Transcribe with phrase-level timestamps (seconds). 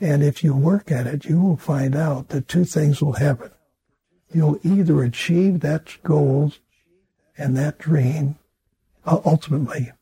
[0.00, 3.50] And if you work at it, you will find out that two things will happen.
[4.32, 6.52] You'll either achieve that goal
[7.38, 8.36] and that dream
[9.06, 9.92] uh, ultimately,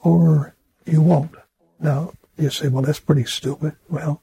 [0.00, 0.54] or
[0.84, 1.32] you won't.
[1.78, 3.76] Now, you say, well, that's pretty stupid.
[3.88, 4.22] Well,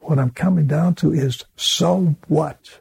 [0.00, 2.80] what I'm coming down to is so what?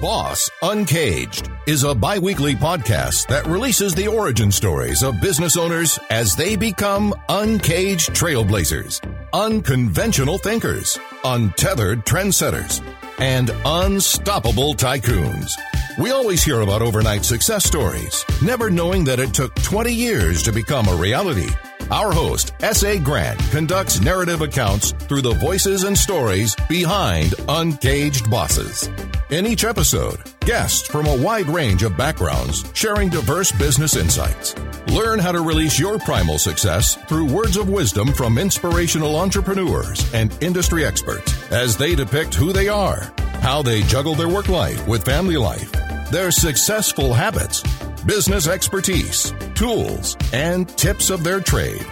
[0.00, 5.98] Boss Uncaged is a bi weekly podcast that releases the origin stories of business owners
[6.08, 9.02] as they become uncaged trailblazers,
[9.34, 12.80] unconventional thinkers, untethered trendsetters,
[13.18, 15.52] and unstoppable tycoons.
[15.98, 20.52] We always hear about overnight success stories, never knowing that it took 20 years to
[20.52, 21.50] become a reality.
[21.90, 23.00] Our host, S.A.
[23.00, 28.88] Grant, conducts narrative accounts through the voices and stories behind uncaged bosses.
[29.30, 34.56] In each episode, guests from a wide range of backgrounds sharing diverse business insights.
[34.88, 40.36] Learn how to release your primal success through words of wisdom from inspirational entrepreneurs and
[40.42, 45.04] industry experts as they depict who they are, how they juggle their work life with
[45.04, 45.70] family life,
[46.10, 47.62] their successful habits,
[48.02, 51.86] business expertise, tools, and tips of their trade.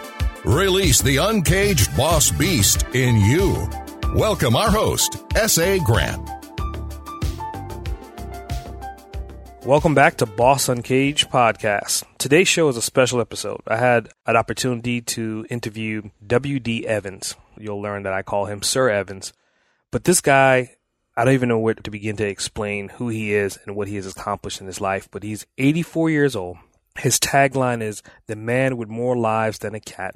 [0.45, 3.71] Release the uncaged boss beast in you.
[4.13, 5.79] Welcome our host, S.A.
[5.79, 6.38] Grant.
[9.69, 12.05] Welcome back to Boss Uncaged podcast.
[12.17, 13.61] Today's show is a special episode.
[13.67, 16.87] I had an opportunity to interview W.D.
[16.87, 17.37] Evans.
[17.59, 19.35] You'll learn that I call him Sir Evans.
[19.91, 20.77] But this guy
[21.15, 23.97] I don't even know where to begin to explain who he is and what he
[23.97, 26.57] has accomplished in his life, but he's 84 years old.
[26.97, 30.15] His tagline is the man with more lives than a cat.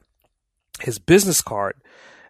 [0.80, 1.76] His business card,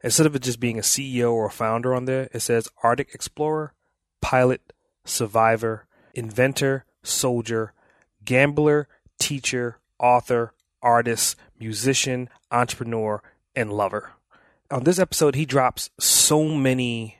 [0.03, 3.15] instead of it just being a CEO or a founder on there, it says Arctic
[3.15, 3.75] Explorer,
[4.21, 4.73] pilot,
[5.05, 7.73] survivor, inventor, soldier,
[8.25, 13.23] gambler, teacher, author, artist, musician, entrepreneur,
[13.55, 14.13] and lover.
[14.71, 17.19] On this episode, he drops so many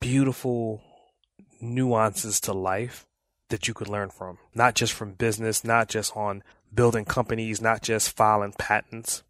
[0.00, 0.82] beautiful
[1.60, 3.06] nuances to life
[3.48, 6.42] that you could learn from, not just from business, not just on
[6.74, 9.22] building companies, not just filing patents,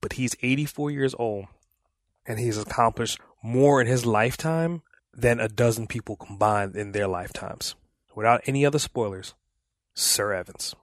[0.00, 1.46] but he's 84 years old
[2.26, 4.82] and he's accomplished more in his lifetime
[5.14, 7.74] than a dozen people combined in their lifetimes.
[8.20, 9.32] Without any other spoilers,
[9.94, 10.74] Sir Evans.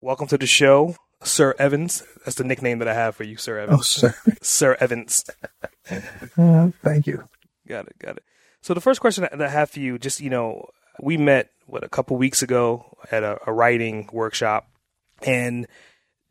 [0.00, 2.02] Welcome to the show, Sir Evans.
[2.24, 3.80] That's the nickname that I have for you, Sir Evans.
[3.80, 4.14] Oh, sir.
[4.40, 5.22] Sir Evans.
[6.38, 7.24] Uh, thank you.
[7.68, 7.98] Got it.
[7.98, 8.24] Got it.
[8.62, 11.84] So the first question that I have for you, just you know, we met what
[11.84, 14.66] a couple weeks ago at a, a writing workshop,
[15.20, 15.66] and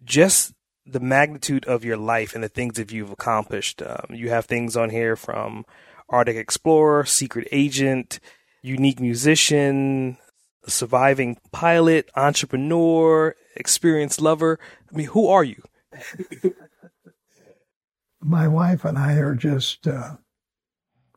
[0.03, 0.51] just
[0.83, 3.83] the magnitude of your life and the things that you've accomplished.
[3.83, 5.63] Um, you have things on here from
[6.09, 8.19] Arctic Explorer, Secret Agent,
[8.63, 10.17] Unique Musician,
[10.67, 14.59] Surviving Pilot, Entrepreneur, Experienced Lover.
[14.91, 15.61] I mean, who are you?
[18.21, 20.17] My wife and I are just uh,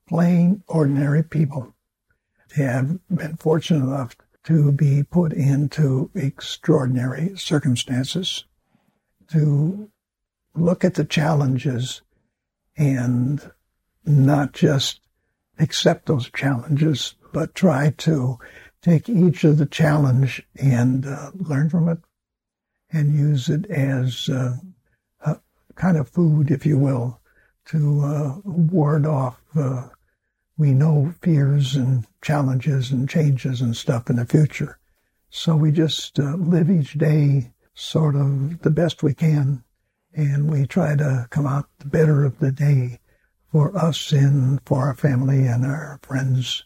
[0.08, 1.74] plain, ordinary people
[2.56, 8.44] They have been fortunate enough to be put into extraordinary circumstances,
[9.30, 9.90] to
[10.54, 12.02] look at the challenges
[12.76, 13.50] and
[14.04, 15.00] not just
[15.58, 18.38] accept those challenges, but try to
[18.82, 21.98] take each of the challenge and uh, learn from it
[22.90, 24.56] and use it as uh,
[25.20, 25.38] a
[25.74, 27.20] kind of food, if you will,
[27.66, 29.88] to uh, ward off uh,
[30.58, 34.78] we know fears and challenges and changes and stuff in the future.
[35.30, 39.62] So we just uh, live each day sort of the best we can,
[40.12, 42.98] and we try to come out the better of the day
[43.52, 46.64] for us and for our family and our friends.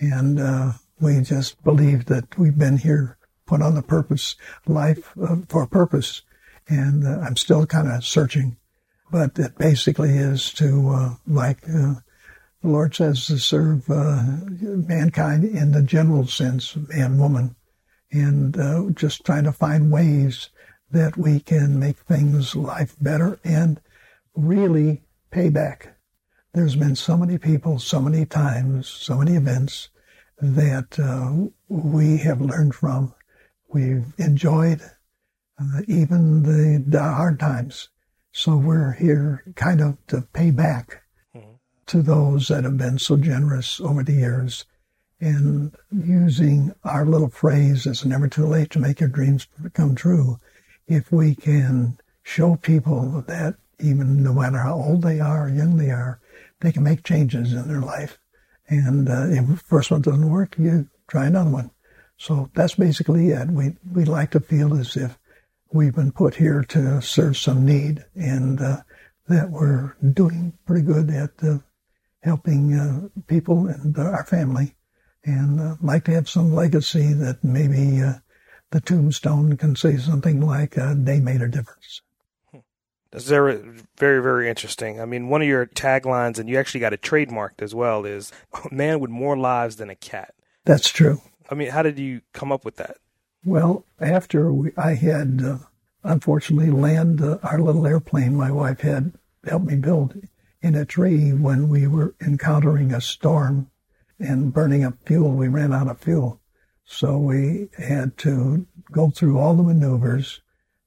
[0.00, 4.36] And uh, we just believe that we've been here, put on the purpose,
[4.66, 6.22] life uh, for a purpose.
[6.68, 8.56] And uh, I'm still kind of searching,
[9.10, 11.94] but it basically is to, uh, like, uh,
[12.60, 14.22] the Lord says to serve uh,
[14.60, 17.54] mankind in the general sense, man, woman,
[18.10, 20.50] and just trying to find ways
[20.90, 23.80] that we can make things life better and
[24.34, 25.96] really pay back.
[26.52, 29.90] There's been so many people, so many times, so many events
[30.40, 33.14] that uh, we have learned from.
[33.68, 34.80] We've enjoyed
[35.60, 37.88] uh, even the, the hard times.
[38.32, 41.02] So we're here kind of to pay back
[41.86, 44.64] to those that have been so generous over the years
[45.20, 50.38] and using our little phrase, it's never too late to make your dreams come true.
[50.86, 55.76] If we can show people that even no matter how old they are or young
[55.76, 56.20] they are,
[56.60, 58.18] they can make changes in their life.
[58.68, 61.70] And uh, if the first one doesn't work, you try another one.
[62.18, 63.48] So that's basically it.
[63.48, 65.18] We we like to feel as if
[65.72, 68.82] we've been put here to serve some need and uh,
[69.28, 71.58] that we're doing pretty good at uh,
[72.22, 74.74] helping uh, people and our family
[75.24, 78.14] and uh, like to have some legacy that maybe uh,
[78.70, 82.02] the tombstone can say something like uh, they made a difference.
[83.10, 83.62] That's very,
[83.96, 85.00] very, very interesting.
[85.00, 88.32] I mean, one of your taglines, and you actually got it trademarked as well, is
[88.52, 90.34] "A man with more lives than a cat."
[90.64, 91.22] That's true.
[91.50, 92.98] I mean, how did you come up with that?
[93.44, 95.58] Well, after we, I had uh,
[96.04, 99.14] unfortunately land uh, our little airplane, my wife had
[99.44, 100.20] helped me build
[100.60, 103.70] in a tree when we were encountering a storm
[104.18, 105.32] and burning up fuel.
[105.32, 106.40] We ran out of fuel.
[106.84, 110.40] So we had to go through all the maneuvers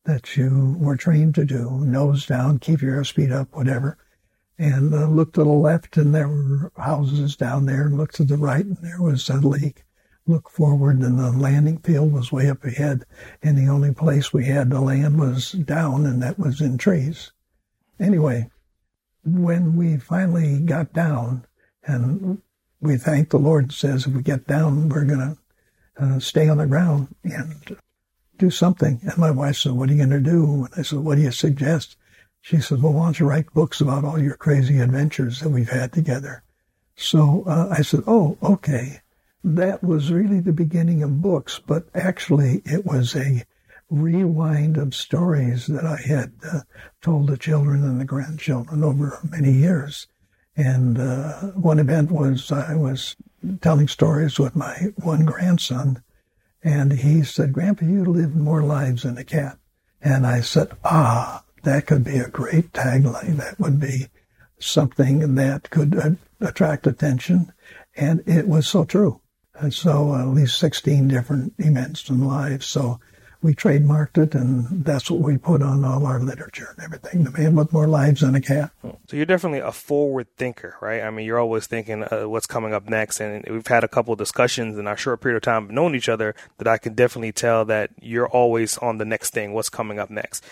[0.05, 3.97] that you were trained to do, nose down, keep your airspeed up, whatever.
[4.57, 8.23] And uh, look to the left and there were houses down there and look to
[8.23, 9.83] the right and there was a lake.
[10.27, 13.05] Look forward and the landing field was way up ahead
[13.41, 17.31] and the only place we had to land was down and that was in trees.
[17.99, 18.49] Anyway,
[19.23, 21.45] when we finally got down
[21.83, 22.41] and
[22.79, 25.37] we thank the Lord says if we get down, we're going
[25.97, 27.77] to uh, stay on the ground and
[28.41, 28.99] do something.
[29.03, 30.65] And my wife said, what are you going to do?
[30.65, 31.95] And I said, what do you suggest?
[32.41, 35.69] She said, well, why don't you write books about all your crazy adventures that we've
[35.69, 36.43] had together?
[36.95, 39.01] So uh, I said, oh, okay.
[39.43, 43.45] That was really the beginning of books, but actually it was a
[43.89, 46.61] rewind of stories that I had uh,
[47.01, 50.07] told the children and the grandchildren over many years.
[50.55, 53.15] And uh, one event was I was
[53.61, 56.03] telling stories with my one grandson,
[56.63, 59.57] and he said, Grandpa, you live more lives than a cat.
[60.01, 63.37] And I said, ah, that could be a great tagline.
[63.37, 64.07] That would be
[64.59, 67.51] something that could uh, attract attention.
[67.95, 69.21] And it was so true.
[69.55, 72.65] And so uh, at least 16 different events and lives.
[72.65, 72.99] So
[73.41, 77.23] we trademarked it, and that's what we put on all our literature and everything.
[77.23, 78.71] The man with more lives than a cat.
[79.07, 81.01] So you're definitely a forward thinker, right?
[81.01, 84.13] I mean, you're always thinking uh, what's coming up next, and we've had a couple
[84.13, 86.93] of discussions in our short period of time of knowing each other that I can
[86.93, 90.45] definitely tell that you're always on the next thing, what's coming up next.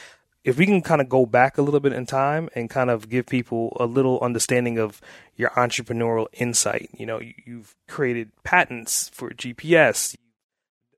[0.44, 3.09] If we can kind of go back a little bit in time and kind of
[3.09, 5.01] give people a little understanding of
[5.36, 10.15] your entrepreneurial insight, you know, you've created patents for GPS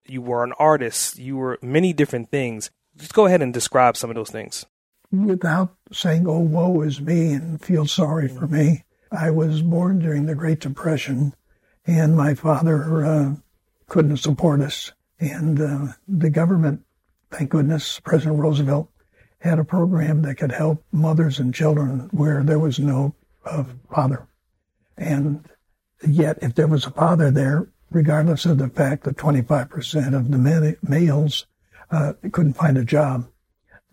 [0.08, 2.70] you were an artist, you were many different things.
[2.98, 4.66] Just go ahead and describe some of those things.
[5.12, 10.26] Without saying, oh, woe is me and feel sorry for me, I was born during
[10.26, 11.34] the Great Depression,
[11.86, 13.36] and my father uh,
[13.88, 14.94] couldn't support us.
[15.20, 16.86] And uh, the government,
[17.30, 18.90] thank goodness, President Roosevelt
[19.40, 23.16] had a program that could help mothers and children where there was no
[23.46, 24.28] uh, father.
[24.98, 25.46] And
[26.08, 30.78] yet, if there was a father there, regardless of the fact that 25% of the
[30.82, 31.46] males
[31.92, 33.28] uh, couldn't find a job.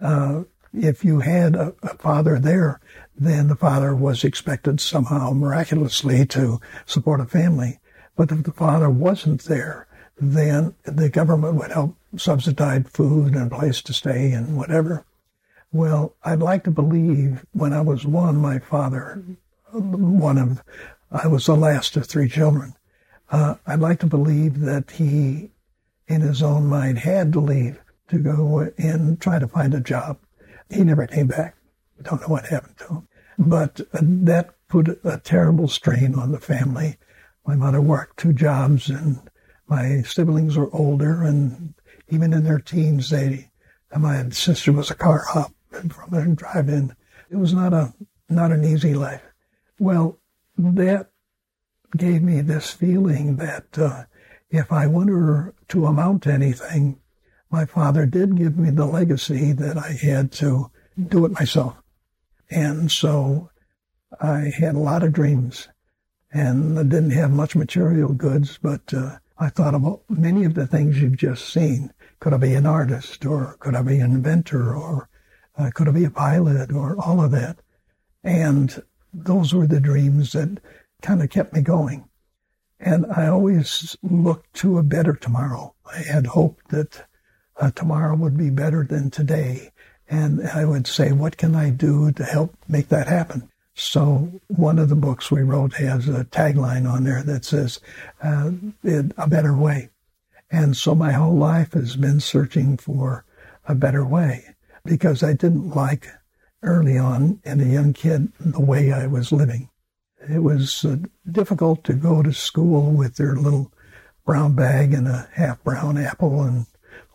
[0.01, 2.81] Uh, if you had a, a, father there,
[3.17, 7.81] then the father was expected somehow miraculously to support a family.
[8.17, 13.57] But if the father wasn't there, then the government would help subsidize food and a
[13.57, 15.05] place to stay and whatever.
[15.73, 19.23] Well, I'd like to believe when I was one, my father,
[19.73, 20.63] one of,
[21.11, 22.75] I was the last of three children.
[23.31, 25.51] Uh, I'd like to believe that he,
[26.07, 30.19] in his own mind, had to leave to go and try to find a job.
[30.71, 31.57] He never came back.
[32.03, 33.09] Don't know what happened to him.
[33.39, 36.97] But uh, that put a terrible strain on the family.
[37.47, 39.21] My mother worked two jobs, and
[39.67, 41.75] my siblings were older, and
[42.09, 43.51] even in their teens, they.
[43.97, 46.95] My sister was a car hop from a drive-in.
[47.31, 47.95] It was not a
[48.29, 49.23] not an easy life.
[49.79, 50.19] Well,
[50.59, 51.11] that
[51.97, 54.05] gave me this feeling that uh,
[54.51, 57.01] if I wanted to amount to anything,
[57.51, 60.71] my father did give me the legacy that I had to
[61.09, 61.77] do it myself.
[62.51, 63.51] And so
[64.21, 65.69] I had a lot of dreams
[66.33, 70.67] and I didn't have much material goods, but uh, I thought about many of the
[70.67, 71.93] things you've just seen.
[72.21, 75.09] Could I be an artist or could I be an inventor or
[75.57, 77.59] uh, could I be a pilot or all of that?
[78.25, 80.61] And those were the dreams that
[81.03, 82.09] kind of kept me going.
[82.81, 85.75] And I always looked to a better tomorrow.
[85.93, 87.07] I had hoped that
[87.57, 89.73] uh, tomorrow would be better than today.
[90.09, 93.51] And I would say, what can I do to help make that happen?
[93.75, 97.81] So one of the books we wrote has a tagline on there that says,
[98.23, 98.51] uh,
[98.85, 99.91] a better way.
[100.51, 103.25] And so my whole life has been searching for
[103.67, 106.09] a better way because I didn't like
[106.63, 109.69] early on in a young kid the way I was living.
[110.29, 110.97] It was uh,
[111.31, 113.73] difficult to go to school with their little
[114.25, 116.67] brown bag and a half brown apple and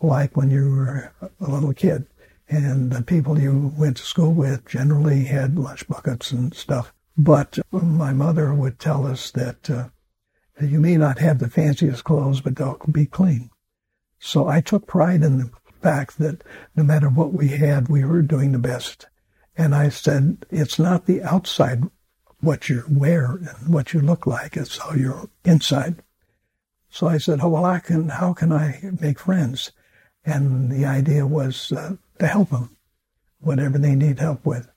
[0.02, 2.08] like when you were a little kid.
[2.50, 6.94] And the people you went to school with generally had lunch buckets and stuff.
[7.18, 9.90] But my mother would tell us that uh,
[10.60, 13.50] you may not have the fanciest clothes, but they'll be clean.
[14.20, 15.52] So I took pride in the
[15.82, 16.44] fact that
[16.76, 19.08] no matter what we had, we were doing the best.
[19.56, 21.84] And I said, it's not the outside,
[22.44, 26.04] what you wear and what you look like, it's all you're inside.
[26.90, 29.72] So I said, oh, well, I can, how can I make friends?
[30.26, 32.76] And the idea was uh, to help them,
[33.40, 34.70] whatever they need help with.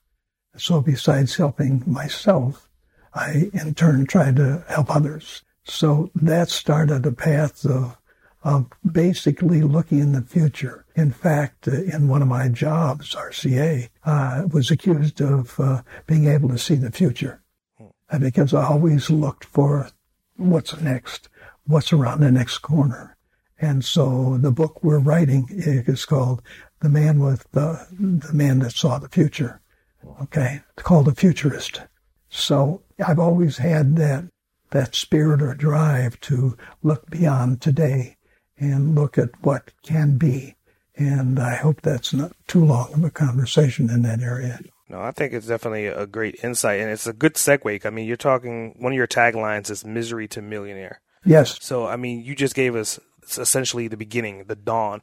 [0.57, 2.69] So besides helping myself,
[3.13, 5.43] I in turn tried to help others.
[5.65, 7.99] So that started a path of,
[8.45, 10.85] of basically looking in the future.
[10.95, 15.83] In fact, uh, in one of my jobs, RCA, I uh, was accused of uh,
[16.07, 17.43] being able to see the future
[18.21, 19.91] because I always looked for
[20.37, 21.29] what's next,
[21.67, 23.17] what's around the next corner.
[23.59, 26.43] And so the book we're writing is called
[26.81, 29.61] The Man with the, the Man That Saw the Future.
[30.23, 30.61] Okay.
[30.75, 31.83] It's called The Futurist.
[32.29, 34.25] So I've always had that
[34.71, 38.17] that spirit or drive to look beyond today
[38.59, 40.57] and look at what can be.
[40.97, 44.61] And I hope that's not too long of a conversation in that area.
[44.89, 47.85] No, I think it's definitely a great insight, and it's a good segue.
[47.85, 48.75] I mean, you're talking.
[48.79, 51.59] One of your taglines is "Misery to Millionaire." Yes.
[51.61, 53.01] So, I mean, you just gave us
[53.37, 55.03] essentially the beginning, the dawn.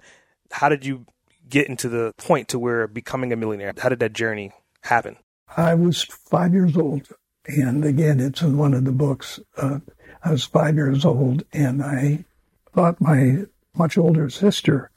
[0.51, 1.05] How did you
[1.49, 3.73] get into the point to where becoming a millionaire?
[3.77, 5.17] How did that journey happen?
[5.57, 7.09] I was five years old
[7.45, 9.39] and again, it's in one of the books.
[9.57, 9.79] Uh,
[10.23, 12.25] I was five years old, and I
[12.73, 14.91] thought my much older sister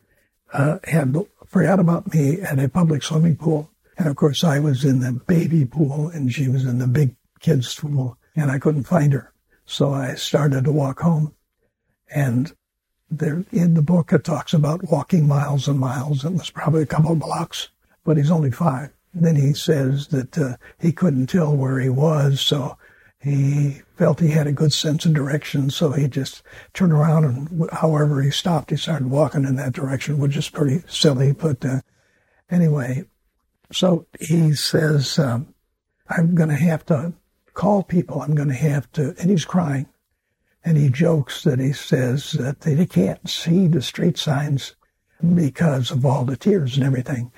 [0.53, 1.17] uh, had
[1.47, 3.71] forgot about me at a public swimming pool.
[3.99, 7.17] And of course, I was in the baby pool, and she was in the big
[7.41, 9.33] kids' pool, and I couldn't find her.
[9.65, 11.35] So I started to walk home.
[12.15, 12.55] And
[13.11, 16.25] there in the book, it talks about walking miles and miles.
[16.25, 17.69] It was probably a couple of blocks,
[18.05, 18.91] but he's only five.
[19.15, 22.77] Then he says that uh, he couldn't tell where he was, so
[23.19, 26.43] he felt he had a good sense of direction, so he just
[26.75, 30.83] turned around and however he stopped, he started walking in that direction, which is pretty
[30.87, 31.33] silly.
[31.33, 31.81] But uh,
[32.51, 33.05] anyway,
[33.73, 35.55] so he says, um,
[36.09, 37.15] I'm going to have to
[37.55, 38.23] call people.
[38.23, 39.87] I'm going to have to, and he's crying.
[40.65, 44.75] And he jokes that he says that they can't see the street signs
[45.35, 47.33] because of all the tears and everything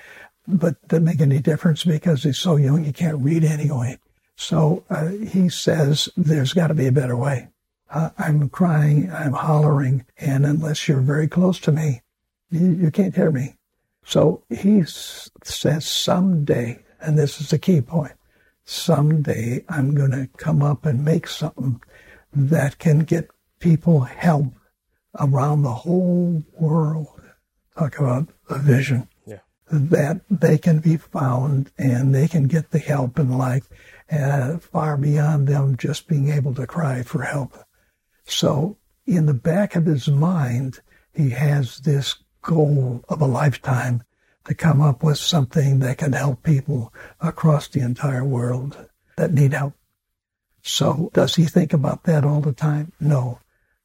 [0.49, 3.99] but doesn't make any difference because he's so young he can't read anyway.
[4.35, 7.49] So uh, he says there's got to be a better way.
[7.91, 12.03] Uh, I'm crying, I'm hollering, and unless you're very close to me,
[12.51, 13.57] you, you can't hear me.
[14.09, 18.15] So he says someday, and this is the key point,
[18.65, 21.83] someday I'm going to come up and make something
[22.33, 24.55] that can get people help
[25.21, 27.21] around the whole world.
[27.77, 29.41] Talk about a vision Yeah.
[29.71, 33.69] that they can be found and they can get the help in life
[34.11, 37.59] uh, far beyond them just being able to cry for help.
[38.25, 40.81] So in the back of his mind,
[41.13, 44.03] he has this goal of a lifetime
[44.45, 49.53] to come up with something that can help people across the entire world that need
[49.53, 49.75] help.
[50.63, 52.93] So does he think about that all the time?
[53.01, 53.41] No.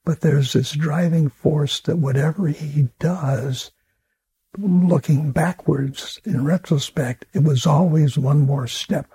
[0.05, 3.71] But there's this driving force that whatever he does,
[4.57, 9.11] looking backwards in retrospect, it was always one more step,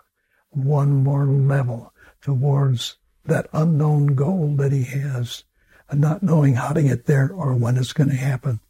[0.50, 5.44] one more level towards that unknown goal that he has,
[5.88, 8.60] and not knowing how to get there or when it's going to happen.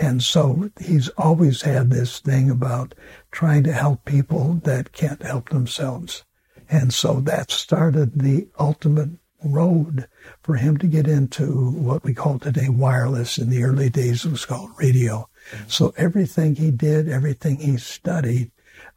[0.00, 2.94] And so he's always had this thing about
[3.30, 6.24] trying to help people that can't help themselves.
[6.70, 9.10] And so that started the ultimate
[9.44, 10.08] road
[10.42, 13.36] for him to get into what we call today wireless.
[13.36, 15.28] In the early days, it was called radio.
[15.66, 18.52] So everything he did, everything he studied,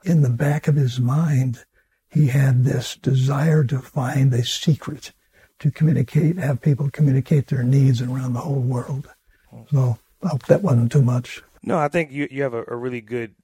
[0.05, 1.65] in the back of his mind,
[2.10, 5.12] he had this desire to find a secret
[5.60, 9.10] to communicate, have people communicate their needs around the whole world.
[9.69, 11.44] So I hope that wasn't too much.
[11.62, 13.36] No, I think you you have a, a really good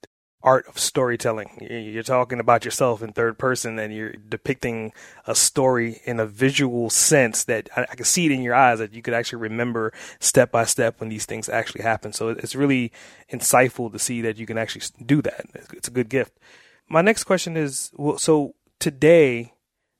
[0.41, 1.67] art of storytelling.
[1.69, 4.93] You're talking about yourself in third person and you're depicting
[5.27, 8.79] a story in a visual sense that I, I can see it in your eyes
[8.79, 12.13] that you could actually remember step by step when these things actually happen.
[12.13, 12.93] So it's really
[13.31, 15.45] insightful to see that you can actually do that.
[15.73, 16.39] It's a good gift.
[16.87, 19.53] My next question is well, so today,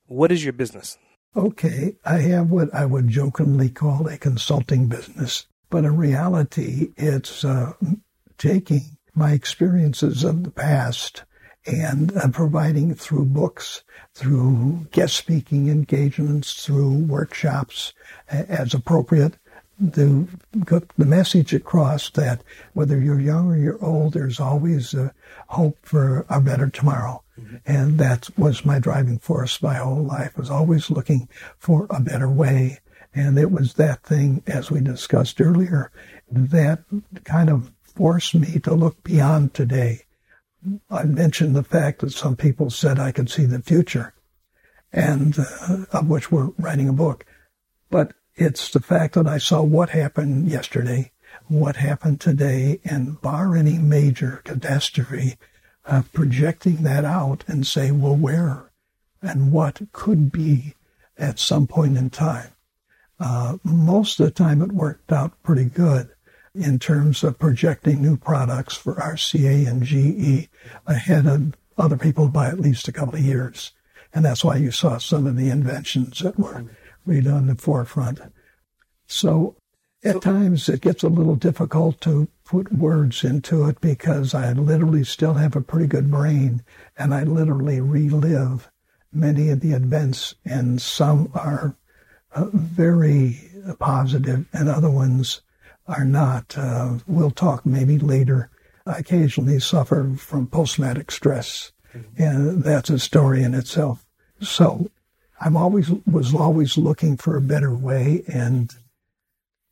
[0.06, 0.98] what is your business?
[1.36, 7.44] Okay, I have what I would jokingly call a consulting business, but in reality, it's
[7.44, 7.74] uh,
[8.38, 11.24] taking my experiences of the past
[11.66, 13.84] and uh, providing through books,
[14.14, 17.94] through guest speaking engagements, through workshops
[18.30, 19.38] as appropriate,
[19.94, 20.28] to
[20.66, 25.14] get the message across that whether you're young or you're old, there's always a
[25.48, 27.24] hope for a better tomorrow.
[27.40, 27.56] Mm-hmm.
[27.66, 32.30] And that was my driving force my whole life, was always looking for a better
[32.30, 32.80] way.
[33.14, 35.92] And it was that thing, as we discussed earlier,
[36.32, 36.84] that
[37.24, 40.04] kind of forced me to look beyond today.
[40.90, 44.14] I mentioned the fact that some people said I could see the future,
[44.92, 47.26] and uh, of which we're writing a book.
[47.90, 51.12] But it's the fact that I saw what happened yesterday,
[51.48, 55.38] what happened today, and bar any major catastrophe,
[55.86, 58.72] uh, projecting that out and say, well, where
[59.22, 60.76] and what could be
[61.18, 62.52] at some point in time.
[63.20, 66.10] Uh, most of the time it worked out pretty good
[66.56, 70.50] in terms of projecting new products for RCA and GE
[70.88, 73.72] ahead of other people by at least a couple of years.
[74.14, 76.66] And that's why you saw some of the inventions that were
[77.06, 78.20] really on the forefront.
[79.08, 79.56] So
[80.04, 85.04] at times it gets a little difficult to put words into it because I literally
[85.04, 86.64] still have a pretty good brain
[86.98, 88.70] and I literally relive
[89.12, 91.76] many of the events and some are
[92.36, 95.42] very positive and other ones
[95.88, 96.58] are not.
[96.58, 98.50] Uh, we'll talk maybe later.
[98.86, 102.22] I occasionally suffer from post-traumatic stress mm-hmm.
[102.22, 104.06] and that's a story in itself.
[104.42, 104.90] So
[105.42, 108.74] I'm always was always looking for a better way, and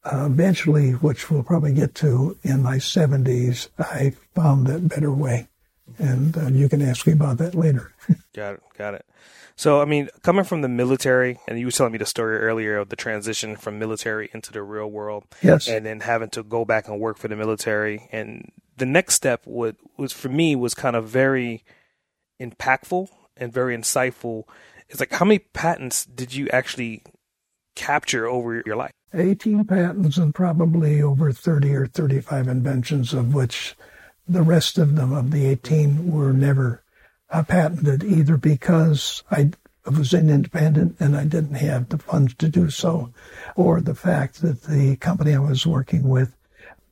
[0.03, 5.47] uh, eventually, which we'll probably get to in my 70s, I found that better way,
[5.97, 7.93] and uh, you can ask me about that later.
[8.33, 9.05] got it, got it.
[9.55, 12.77] So, I mean, coming from the military, and you were telling me the story earlier
[12.77, 16.65] of the transition from military into the real world, yes, and then having to go
[16.65, 20.73] back and work for the military, and the next step would was for me was
[20.73, 21.63] kind of very
[22.39, 24.43] impactful and very insightful
[24.89, 27.03] it's like how many patents did you actually
[27.75, 28.91] capture over your life?
[29.13, 33.75] 18 patents and probably over 30 or 35 inventions, of which
[34.27, 36.83] the rest of them, of the 18, were never
[37.29, 39.51] uh, patented either because I
[39.85, 43.13] was an independent and I didn't have the funds to do so,
[43.55, 46.35] or the fact that the company I was working with,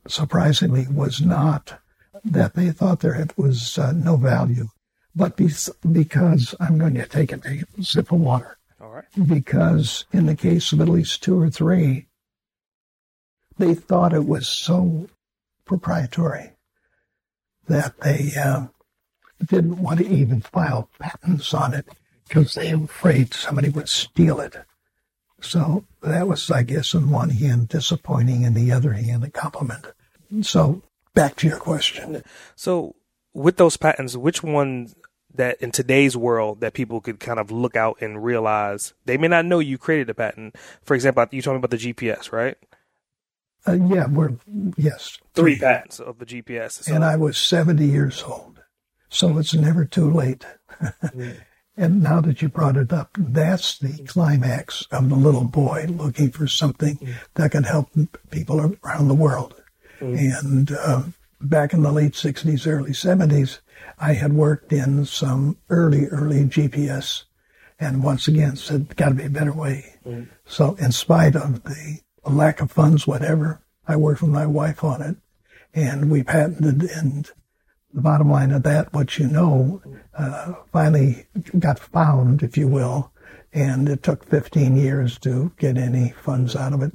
[0.06, 1.80] surprisingly, was not
[2.24, 4.68] that they thought there was uh, no value
[5.16, 8.58] but because I'm going to take a sip of water.
[8.78, 9.04] All right.
[9.26, 12.06] Because in the case of at least two or three,
[13.56, 15.08] they thought it was so
[15.64, 16.50] proprietary
[17.66, 18.66] that they uh,
[19.44, 21.86] didn't want to even file patents on it
[22.28, 24.56] because they were afraid somebody would steal it.
[25.40, 29.86] So that was, I guess, on one hand disappointing, and the other hand a compliment.
[30.42, 30.82] So
[31.14, 32.22] back to your question.
[32.54, 32.96] So
[33.34, 34.94] with those patents, which ones
[35.34, 39.28] that in today's world that people could kind of look out and realize they may
[39.28, 40.56] not know you created a patent.
[40.82, 42.56] For example, you told me about the GPS, right?
[43.66, 44.36] Uh, yeah, we're
[44.76, 46.94] yes, three patents of the GPS, so.
[46.94, 48.60] and I was seventy years old,
[49.08, 50.44] so it's never too late.
[50.80, 51.36] mm.
[51.78, 56.30] And now that you brought it up, that's the climax of the little boy looking
[56.30, 57.14] for something mm.
[57.34, 57.90] that can help
[58.30, 59.54] people around the world.
[60.00, 60.40] Mm.
[60.40, 61.02] And uh,
[61.38, 63.58] back in the late 60s, early 70s,
[63.98, 67.24] I had worked in some early, early GPS
[67.78, 69.96] and once again said, got to be a better way.
[70.06, 70.28] Mm.
[70.46, 75.02] So in spite of the lack of funds, whatever, I worked with my wife on
[75.02, 75.16] it
[75.74, 77.30] and we patented and
[77.92, 79.80] the bottom line of that, what you know,
[80.16, 81.26] uh, finally
[81.58, 83.10] got found, if you will,
[83.52, 86.92] and it took 15 years to get any funds out of it.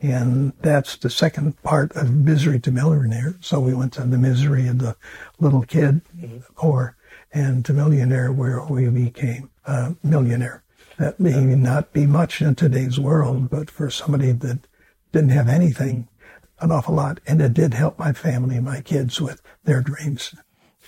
[0.00, 3.34] And that's the second part of misery to millionaire.
[3.40, 4.96] So we went to the misery of the
[5.38, 6.38] little kid, mm-hmm.
[6.54, 6.96] poor,
[7.32, 10.62] and to millionaire where we became a millionaire.
[11.00, 14.66] That may not be much in today's world, but for somebody that
[15.12, 16.08] didn't have anything,
[16.60, 17.20] an awful lot.
[17.26, 20.34] And it did help my family and my kids with their dreams.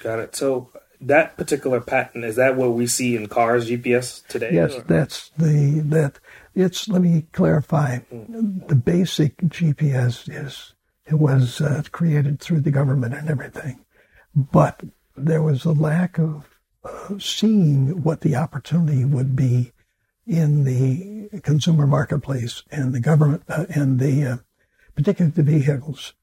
[0.03, 0.37] Got it.
[0.37, 0.71] So
[1.01, 4.51] that particular patent, is that what we see in cars GPS today?
[4.53, 4.83] Yes, or?
[4.83, 6.19] that's the, that
[6.55, 8.01] it's, let me clarify.
[8.11, 10.75] The basic GPS is,
[11.07, 13.83] it was uh, created through the government and everything.
[14.35, 14.83] But
[15.17, 16.51] there was a lack of
[16.85, 19.73] uh, seeing what the opportunity would be
[20.27, 24.37] in the consumer marketplace and the government uh, and the, uh,
[24.95, 26.15] particularly the vehicles.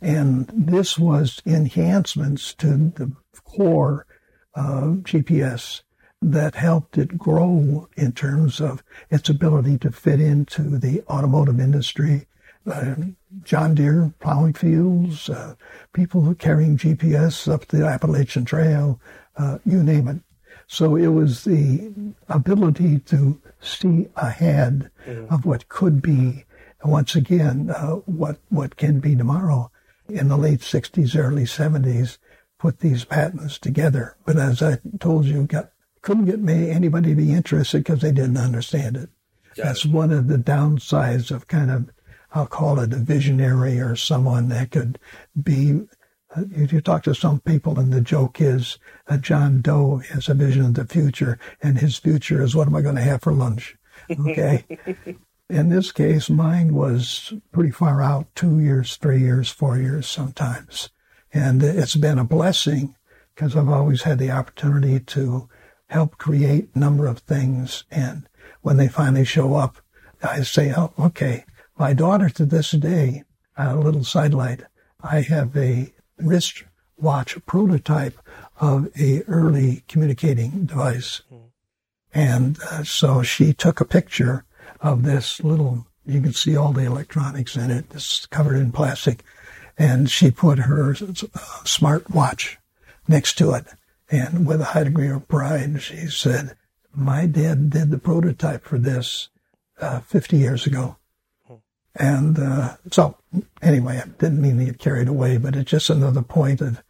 [0.00, 3.12] And this was enhancements to the
[3.44, 4.06] core
[4.54, 5.82] uh, GPS
[6.20, 12.26] that helped it grow in terms of its ability to fit into the automotive industry.
[12.66, 12.94] Uh,
[13.42, 15.54] John Deere plowing fields, uh,
[15.92, 19.00] people carrying GPS up the Appalachian Trail,
[19.36, 20.20] uh, you name it.
[20.66, 21.92] So it was the
[22.28, 25.32] ability to see ahead mm-hmm.
[25.32, 26.44] of what could be
[26.84, 29.70] once again, uh, what, what can be tomorrow
[30.08, 32.18] in the late 60s, early 70s,
[32.58, 34.16] put these patents together.
[34.24, 35.70] But as I told you, got,
[36.02, 39.08] couldn't get me, anybody to be interested because they didn't understand it.
[39.56, 39.90] Got That's it.
[39.90, 41.90] one of the downsides of kind of,
[42.32, 44.98] I'll call it a visionary or someone that could
[45.40, 45.86] be
[46.36, 50.34] uh, you talk to some people, and the joke is uh, John Doe has a
[50.34, 53.32] vision of the future, and his future is what am I going to have for
[53.32, 53.76] lunch?
[54.10, 54.64] Okay.
[55.50, 60.88] In this case, mine was pretty far out two years, three years, four years sometimes.
[61.32, 62.96] And it's been a blessing
[63.34, 65.48] because I've always had the opportunity to
[65.88, 67.84] help create a number of things.
[67.90, 68.26] And
[68.62, 69.78] when they finally show up,
[70.22, 71.44] I say, oh, okay.
[71.78, 73.24] My daughter to this day,
[73.56, 74.62] a little sidelight,
[75.02, 76.64] I have a wrist
[76.96, 78.18] watch prototype
[78.60, 81.22] of a early communicating device.
[82.12, 84.44] And uh, so she took a picture
[84.80, 87.86] of this little, you can see all the electronics in it.
[87.92, 89.24] It's covered in plastic.
[89.76, 92.58] And she put her uh, smart watch
[93.08, 93.66] next to it.
[94.10, 96.56] And with a high degree of pride, she said,
[96.94, 99.28] my dad did the prototype for this
[99.80, 100.96] uh, 50 years ago.
[101.94, 103.16] And uh, so,
[103.62, 106.82] anyway, I didn't mean to get carried away, but it's just another point of,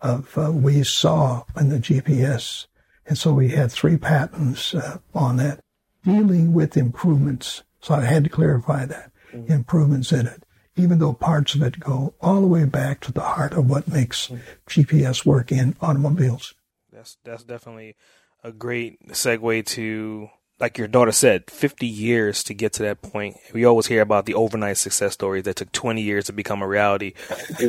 [0.00, 2.66] of uh, we saw in the GPS.
[3.06, 5.60] And so we had three patents uh, on that
[6.04, 7.62] dealing with improvements.
[7.80, 9.50] So I had to clarify that mm-hmm.
[9.50, 10.44] improvements in it,
[10.76, 13.88] even though parts of it go all the way back to the heart of what
[13.88, 14.42] makes mm-hmm.
[14.68, 16.54] GPS work in automobiles.
[16.92, 17.96] That's that's definitely
[18.44, 20.28] a great segue to
[20.60, 23.36] like your daughter said, 50 years to get to that point.
[23.54, 26.68] We always hear about the overnight success stories that took 20 years to become a
[26.68, 27.14] reality.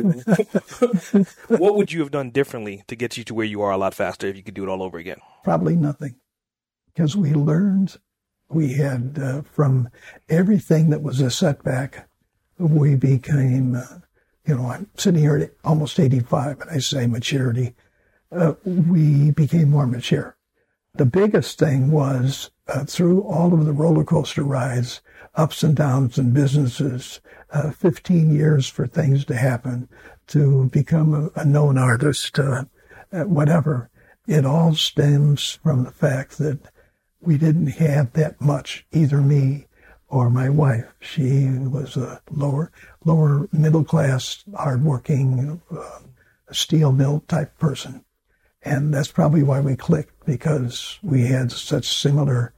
[1.48, 3.94] what would you have done differently to get you to where you are a lot
[3.94, 5.18] faster if you could do it all over again?
[5.42, 6.16] Probably nothing.
[6.94, 7.96] Because we learned,
[8.50, 9.88] we had uh, from
[10.28, 12.08] everything that was a setback,
[12.58, 14.00] we became, uh,
[14.46, 17.74] you know, I'm sitting here at almost 85, and I say maturity.
[18.30, 20.36] Uh, we became more mature.
[20.94, 25.00] The biggest thing was uh, through all of the roller coaster rides,
[25.34, 29.88] ups and downs in businesses, uh, 15 years for things to happen,
[30.26, 32.64] to become a, a known artist, uh,
[33.10, 33.88] whatever.
[34.26, 36.58] It all stems from the fact that
[37.22, 39.68] we didn't have that much, either me
[40.08, 40.92] or my wife.
[41.00, 42.70] She was a lower,
[43.02, 46.00] lower middle class, hardworking, uh,
[46.50, 48.04] steel mill type person.
[48.64, 52.54] And that's probably why we clicked because we had such similar.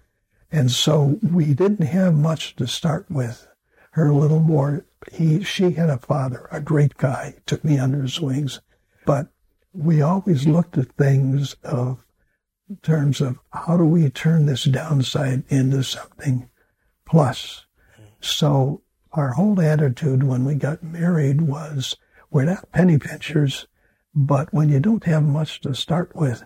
[0.53, 3.47] And so we didn't have much to start with.
[3.93, 8.21] Her little more, he, she had a father, a great guy, took me under his
[8.21, 8.61] wings.
[9.07, 9.29] But
[9.73, 12.05] we always looked at things of
[12.83, 16.49] terms of how do we turn this downside into something
[17.07, 17.67] plus.
[18.21, 21.97] So our whole attitude when we got married was
[22.31, 23.67] we're not penny pinchers.
[24.15, 26.45] But when you don't have much to start with,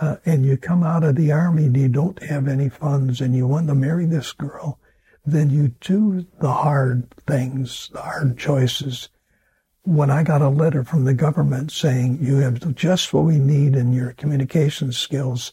[0.00, 3.34] uh, and you come out of the army and you don't have any funds and
[3.34, 4.78] you want to marry this girl,
[5.24, 9.08] then you do the hard things, the hard choices.
[9.82, 13.74] When I got a letter from the government saying you have just what we need
[13.74, 15.52] in your communication skills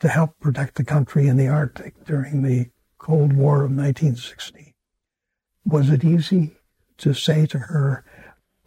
[0.00, 4.74] to help protect the country in the Arctic during the Cold War of 1960,
[5.64, 6.56] was it easy
[6.98, 8.04] to say to her,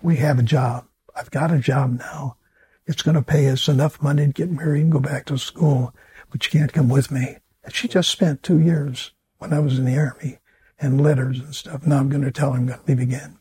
[0.01, 0.85] we have a job.
[1.15, 2.37] I've got a job now.
[2.85, 5.93] It's going to pay us enough money to get married and go back to school,
[6.29, 7.37] but you can't come with me.
[7.63, 10.39] And she just spent two years when I was in the army
[10.77, 11.87] and letters and stuff.
[11.87, 13.39] Now I'm going to tell her I'm going to leave again.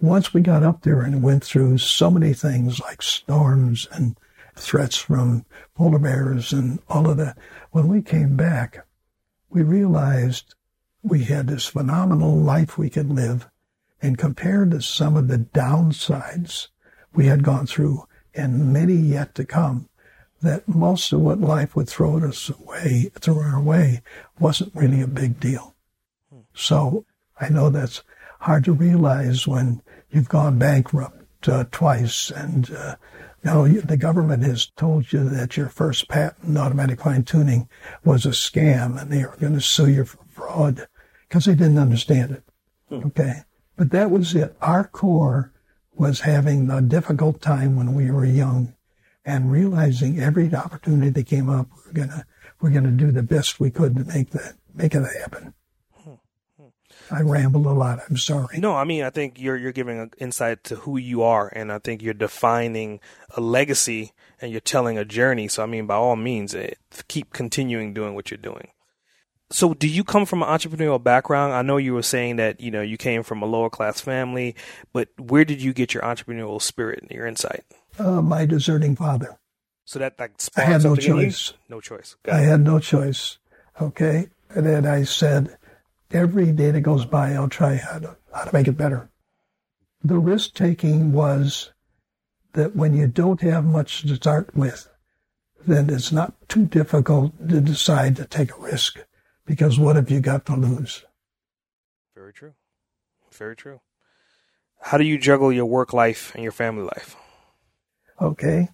[0.00, 4.16] Once we got up there and went through so many things like storms and
[4.56, 7.38] threats from polar bears and all of that,
[7.70, 8.86] when we came back,
[9.48, 10.54] we realized
[11.02, 13.48] we had this phenomenal life we could live
[14.04, 16.68] and compared to some of the downsides
[17.14, 19.88] we had gone through and many yet to come,
[20.42, 24.02] that most of what life would throw us away, throw our way,
[24.38, 25.74] wasn't really a big deal.
[26.52, 27.04] So
[27.40, 28.02] I know that's
[28.40, 32.96] hard to realize when you've gone bankrupt uh, twice and uh,
[33.44, 37.68] know, the government has told you that your first patent, automatic fine tuning,
[38.04, 40.86] was a scam and they are going to sue you for fraud
[41.28, 42.42] because they didn't understand it.
[42.88, 43.06] Hmm.
[43.08, 43.34] Okay.
[43.76, 44.56] But that was it.
[44.60, 45.52] Our core
[45.94, 48.74] was having a difficult time when we were young
[49.24, 52.26] and realizing every opportunity that came up, we're gonna
[52.60, 55.54] we're gonna do the best we could to make that make it happen.
[57.10, 58.00] I rambled a lot.
[58.08, 58.58] I'm sorry.
[58.58, 61.72] No, I mean I think you're you're giving an insight to who you are, and
[61.72, 63.00] I think you're defining
[63.36, 65.48] a legacy and you're telling a journey.
[65.48, 66.74] So I mean, by all means, eh,
[67.08, 68.68] keep continuing doing what you're doing.
[69.50, 71.52] So, do you come from an entrepreneurial background?
[71.52, 74.56] I know you were saying that you know you came from a lower class family,
[74.92, 77.64] but where did you get your entrepreneurial spirit and your insight?
[77.98, 79.38] Uh, my deserting father.
[79.84, 81.22] So that like I had no something in you?
[81.26, 81.52] choice.
[81.68, 82.16] No choice.
[82.30, 82.44] I it.
[82.44, 83.38] had no choice.
[83.80, 84.28] Okay.
[84.50, 85.58] And then I said,
[86.10, 89.10] every day that goes by, I'll try how to, how to make it better.
[90.02, 91.72] The risk taking was
[92.52, 94.88] that when you don't have much to start with,
[95.66, 99.00] then it's not too difficult to decide to take a risk
[99.46, 101.04] because what have you got to lose?
[102.14, 102.54] Very true.
[103.32, 103.80] Very true.
[104.80, 107.16] How do you juggle your work life and your family life?
[108.20, 108.68] Okay.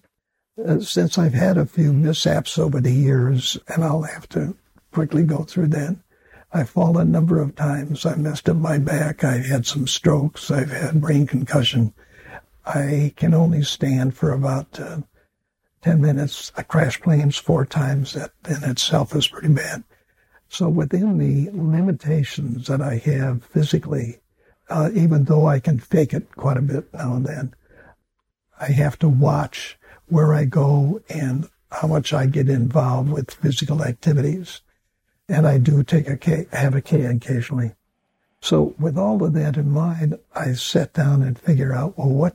[0.63, 4.55] Uh, since I've had a few mishaps over the years, and I'll have to
[4.91, 5.97] quickly go through that,
[6.53, 8.05] I've fallen a number of times.
[8.05, 9.23] I messed up my back.
[9.23, 10.51] I've had some strokes.
[10.51, 11.93] I've had brain concussion.
[12.65, 15.01] I can only stand for about uh,
[15.81, 16.51] 10 minutes.
[16.57, 18.13] I crashed planes four times.
[18.13, 19.83] That in itself is pretty bad.
[20.51, 24.19] So within the limitations that I have physically,
[24.69, 27.55] uh, even though I can fake it quite a bit now and then,
[28.59, 33.81] I have to watch where I go and how much I get involved with physical
[33.81, 34.59] activities.
[35.29, 37.71] And I do take a K, have a K occasionally.
[38.41, 42.33] So with all of that in mind, I sat down and figure out, well, what,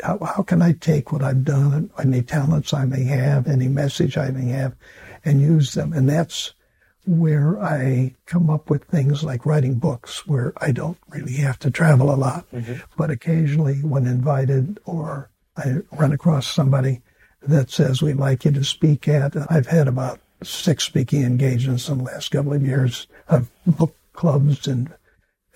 [0.00, 4.16] how, how can I take what I've done, any talents I may have, any message
[4.16, 4.76] I may have,
[5.24, 5.92] and use them?
[5.92, 6.54] And that's
[7.08, 11.70] where I come up with things like writing books, where I don't really have to
[11.70, 12.44] travel a lot,
[12.98, 17.00] but occasionally when invited or I run across somebody
[17.42, 19.34] that says we'd like you to speak at.
[19.50, 24.68] I've had about six speaking engagements in the last couple of years of book clubs
[24.68, 24.92] and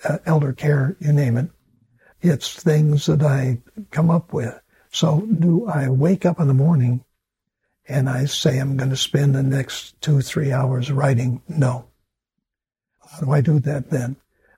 [0.03, 1.49] uh, elder care, you name it.
[2.21, 3.59] It's things that I
[3.91, 4.59] come up with.
[4.91, 7.03] So do I wake up in the morning
[7.87, 11.41] and I say I'm going to spend the next two, three hours writing?
[11.47, 11.85] No.
[13.11, 14.15] How do I do that then?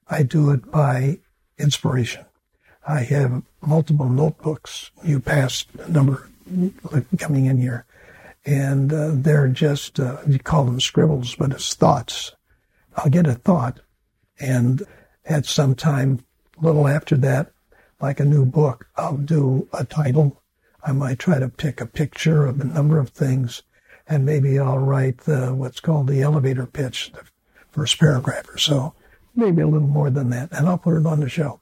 [0.07, 1.19] I do it by
[1.57, 2.25] inspiration.
[2.88, 4.91] I have multiple notebooks.
[5.03, 6.29] You passed a number
[7.17, 7.85] coming in here.
[8.45, 12.33] And uh, they're just, uh, you call them scribbles, but it's thoughts.
[12.95, 13.79] I'll get a thought,
[14.39, 14.83] and
[15.25, 16.23] at some time,
[16.57, 17.51] a little after that,
[17.99, 20.41] like a new book, I'll do a title.
[20.86, 23.63] I might try to pick a picture of a number of things,
[24.08, 27.24] and maybe I'll write the, what's called the elevator pitch, the
[27.71, 28.93] first paragraph or so,
[29.36, 31.60] maybe a little more than that, and I'll put it on the show.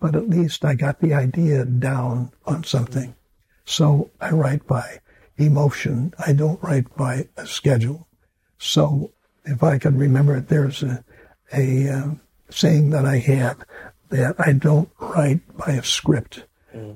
[0.00, 3.14] But at least I got the idea down on something.
[3.66, 5.00] So I write by
[5.36, 6.14] emotion.
[6.18, 8.08] I don't write by a schedule.
[8.58, 9.12] So
[9.44, 11.04] if I can remember it, there's a,
[11.52, 13.62] a um, saying that I have
[14.08, 16.44] that I don't write by a script.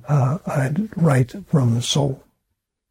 [0.06, 0.38] Uh,
[0.96, 2.24] write from the soul.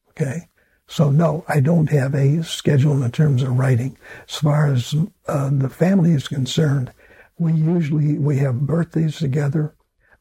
[0.10, 0.48] Okay.
[0.88, 3.98] So no, I don't have a schedule in terms of writing.
[4.30, 4.96] As far as
[5.28, 6.94] uh, the family is concerned,
[7.38, 9.76] we usually we have birthdays together,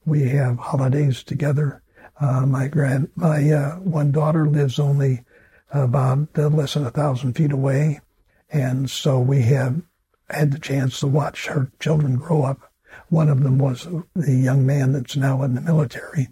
[0.05, 1.83] we have holidays together.
[2.21, 5.23] Uh, my grand, my uh, one daughter lives only
[5.71, 8.01] about less than a thousand feet away,
[8.51, 9.83] and so we have
[10.29, 12.73] had the chance to watch her children grow up.
[13.09, 16.29] One of them was the young man that's now in the military.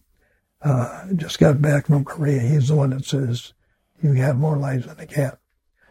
[0.65, 2.41] Uh, just got back from Korea.
[2.41, 3.53] He's the one that says
[4.03, 5.39] you have more lives than a cat.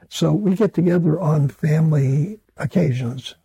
[0.09, 3.35] So we get together on family occasions,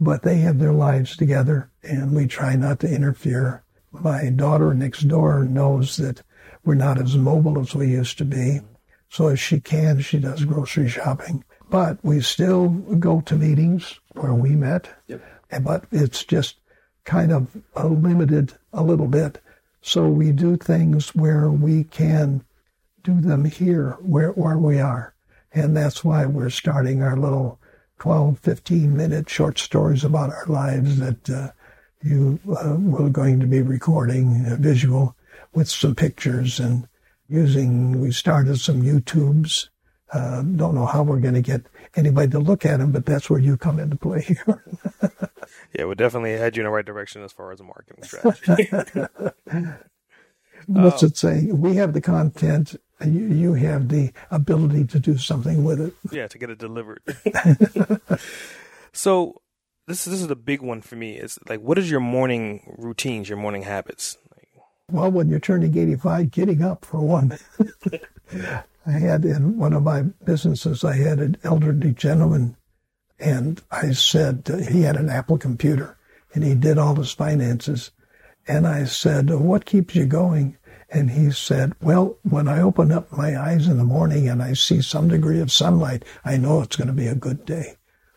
[0.00, 3.64] but they have their lives together, and we try not to interfere
[4.02, 6.22] my daughter next door knows that
[6.64, 8.60] we're not as mobile as we used to be.
[9.08, 11.44] So if she can, she does grocery shopping.
[11.70, 14.88] But we still go to meetings where we met.
[15.08, 15.22] Yep.
[15.62, 16.56] But it's just
[17.04, 19.40] kind of limited a little bit.
[19.86, 22.42] So we do things where we can
[23.04, 25.14] do them here where, where we are.
[25.52, 27.60] And that's why we're starting our little
[28.00, 31.52] 12, 15 minute short stories about our lives that uh,
[32.02, 35.14] you uh, we're going to be recording a visual
[35.54, 36.88] with some pictures and
[37.28, 39.68] using we started some youtubes
[40.12, 41.62] uh, don't know how we're going to get
[41.96, 44.62] anybody to look at them but that's where you come into play here
[45.72, 48.68] Yeah, we definitely had you in the right direction as far as a marketing strategy.
[50.66, 54.98] what's uh, it say we have the content and you, you have the ability to
[54.98, 57.02] do something with it yeah, to get it delivered.
[58.92, 59.40] so
[59.86, 61.16] this this is a big one for me.
[61.16, 64.16] Is like, what is your morning routines, your morning habits?
[64.90, 67.36] well when you're turning 85 getting up for one
[68.86, 72.56] i had in one of my businesses i had an elderly gentleman
[73.18, 75.96] and i said uh, he had an apple computer
[76.34, 77.90] and he did all his finances.
[78.46, 80.56] And i said what keeps you going?
[80.90, 84.52] And he said well when i open up my eyes in the morning and i
[84.52, 87.76] see some degree of sunlight i know it's going to be a good day.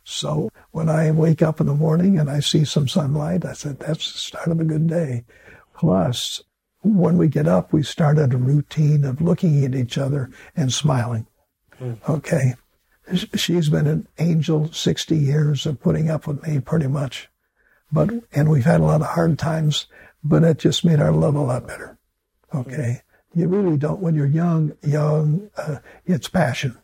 [0.10, 3.80] So when I wake up in the morning and I see some sunlight, I said,
[3.80, 5.24] that's the start of a good day.
[5.76, 6.42] Plus,
[6.82, 11.28] when we get up, we started a routine of looking at each other and smiling.
[11.80, 11.98] Mm.
[12.08, 12.56] Okay.
[13.36, 17.30] She's been an angel 60 years of putting up with me pretty much.
[17.92, 19.88] But, and we've had a lot of hard times,
[20.24, 21.98] but it just made our love a lot better.
[22.54, 23.02] Okay.
[23.34, 26.78] You really don't, when you're young, young, uh, it's passion.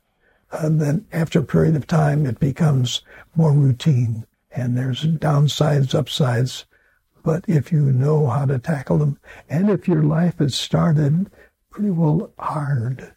[0.51, 3.01] And then after a period of time, it becomes
[3.35, 6.65] more routine and there's downsides, upsides.
[7.25, 11.31] But if you know how to tackle them, and if your life has started
[11.71, 13.15] pretty well hard,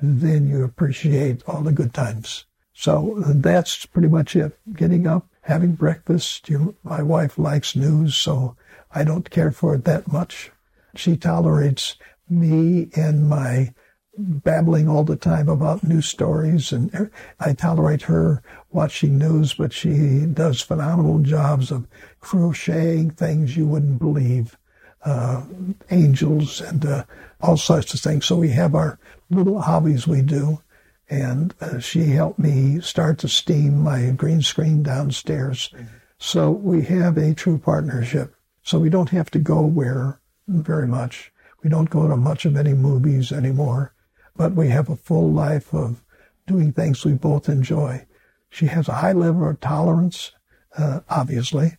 [0.00, 2.46] then you appreciate all the good times.
[2.72, 4.58] So that's pretty much it.
[4.72, 6.48] Getting up, having breakfast.
[6.48, 8.56] You, my wife likes news, so
[8.92, 10.50] I don't care for it that much.
[10.96, 11.96] She tolerates
[12.30, 13.74] me and my
[14.20, 20.26] babbling all the time about news stories, and I tolerate her watching news, but she
[20.26, 21.86] does phenomenal jobs of
[22.20, 24.56] crocheting things you wouldn't believe,
[25.04, 25.42] uh,
[25.90, 27.04] angels and uh,
[27.40, 28.26] all sorts of things.
[28.26, 28.98] So we have our
[29.30, 30.60] little hobbies we do,
[31.08, 35.72] and uh, she helped me start to steam my green screen downstairs.
[36.18, 38.34] So we have a true partnership.
[38.62, 41.32] So we don't have to go where very much.
[41.62, 43.94] We don't go to much of any movies anymore
[44.40, 46.02] but we have a full life of
[46.46, 48.06] doing things we both enjoy.
[48.48, 50.32] She has a high level of tolerance,
[50.78, 51.76] uh, obviously,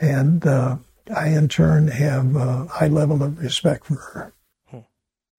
[0.00, 0.76] and uh,
[1.12, 4.32] I, in turn, have a high level of respect for her.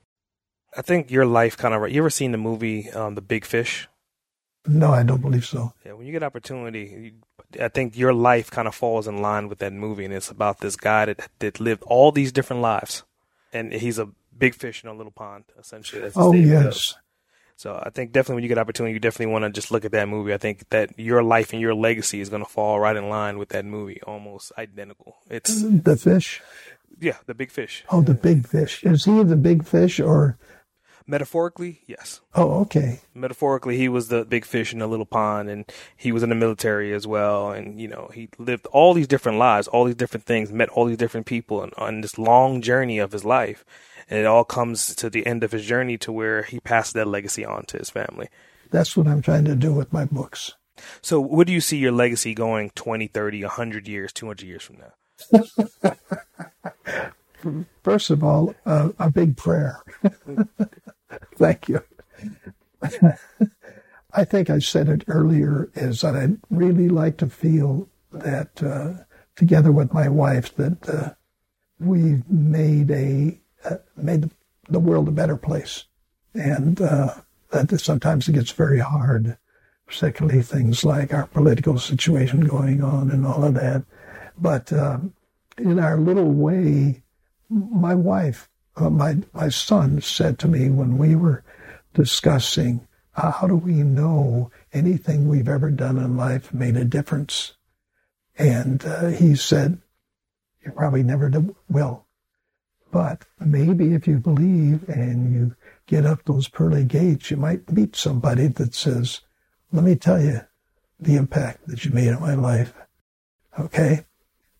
[0.77, 1.81] I think your life kind of.
[1.81, 1.92] right.
[1.92, 3.88] You ever seen the movie um, The Big Fish?
[4.66, 5.73] No, I don't believe so.
[5.87, 7.14] Yeah, when you get opportunity,
[7.61, 10.61] I think your life kind of falls in line with that movie, and it's about
[10.61, 13.04] this guy that that lived all these different lives,
[13.52, 16.02] and he's a big fish in a little pond, essentially.
[16.02, 16.94] That's oh yes.
[17.57, 19.92] So I think definitely when you get opportunity, you definitely want to just look at
[19.92, 20.35] that movie.
[20.35, 23.38] I think that your life and your legacy is going to fall right in line
[23.38, 25.16] with that movie, almost identical.
[25.30, 26.42] It's the fish.
[27.00, 27.85] Yeah, the big fish.
[27.90, 28.83] Oh, the big fish.
[28.85, 30.37] Is he the big fish or
[31.07, 32.21] Metaphorically, yes.
[32.35, 33.01] Oh, okay.
[33.12, 36.35] Metaphorically, he was the big fish in a little pond, and he was in the
[36.35, 37.51] military as well.
[37.51, 40.87] And you know, he lived all these different lives, all these different things, met all
[40.87, 43.64] these different people, and on this long journey of his life.
[44.09, 47.07] And it all comes to the end of his journey to where he passed that
[47.07, 48.29] legacy on to his family.
[48.71, 50.55] That's what I'm trying to do with my books.
[51.03, 54.79] So, what do you see your legacy going 20, 30, 100 years, 200 years from
[54.79, 54.93] now?
[57.83, 59.83] First of all, uh, a big prayer.
[61.37, 61.83] Thank you.
[64.12, 69.05] I think I said it earlier is that I'd really like to feel that uh,
[69.37, 71.14] together with my wife that uh,
[71.81, 74.31] we've made a uh, made
[74.68, 75.87] the world a better place,
[76.35, 77.14] and uh,
[77.50, 79.37] that sometimes it gets very hard,
[79.87, 83.85] particularly things like our political situation going on and all of that.
[84.38, 85.12] But um,
[85.59, 87.03] in our little way,
[87.48, 91.44] my wife uh, my my son said to me when we were
[91.92, 97.54] discussing uh, how do we know anything we've ever done in life made a difference,
[98.37, 99.80] and uh, he said,
[100.64, 101.30] "You probably never
[101.68, 102.06] will,
[102.90, 105.56] but maybe if you believe and you
[105.87, 109.20] get up those pearly gates, you might meet somebody that says,
[109.72, 110.40] "Let me tell you
[110.98, 112.74] the impact that you made on my life."
[113.56, 114.04] Okay,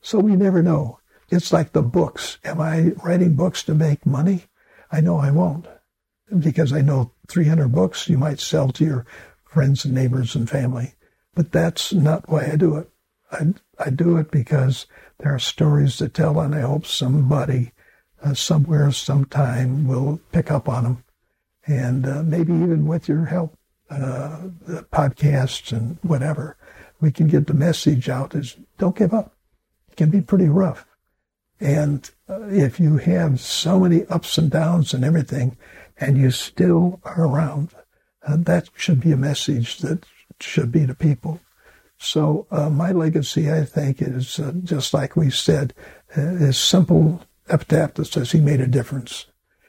[0.01, 1.01] so we never know.
[1.31, 2.39] It's like the books.
[2.45, 4.45] Am I writing books to make money?
[4.91, 5.67] I know I won't
[6.39, 9.07] because I know 300 books you might sell to your
[9.45, 10.95] friends and neighbors and family.
[11.35, 12.91] But that's not why I do it.
[13.31, 14.87] I, I do it because
[15.19, 17.73] there are stories to tell, and I hope somebody
[18.23, 21.05] uh, somewhere, sometime will pick up on them.
[21.67, 23.59] And uh, maybe even with your help,
[23.91, 26.57] uh, the podcasts and whatever,
[27.01, 29.35] we can get the message out is don't give up.
[29.91, 30.87] It can be pretty rough.
[31.61, 35.57] And uh, if you have so many ups and downs and everything,
[35.97, 37.75] and you still are around,
[38.27, 40.05] uh, that should be a message that
[40.41, 41.41] should be to people.
[41.99, 45.73] So uh, my legacy, I think, is uh, just like we said,
[46.17, 49.27] uh, is simple epitaph that says he made a difference.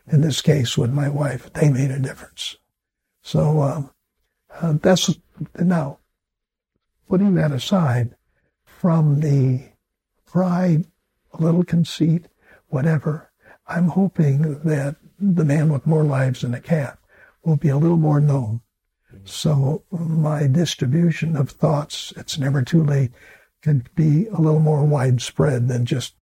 [0.08, 2.58] In this case, with my wife, they made a difference.
[3.22, 3.92] So um,
[4.62, 5.12] Uh, that's
[5.60, 6.00] now
[7.10, 8.16] putting that aside
[8.64, 9.68] from the
[10.26, 10.86] pride,
[11.40, 12.28] a little conceit,
[12.68, 13.32] whatever.
[13.68, 16.98] I'm hoping that the man with more lives than a cat
[17.44, 18.62] will be a little more known.
[19.24, 23.12] So my distribution of thoughts, it's never too late,
[23.62, 26.16] can be a little more widespread than just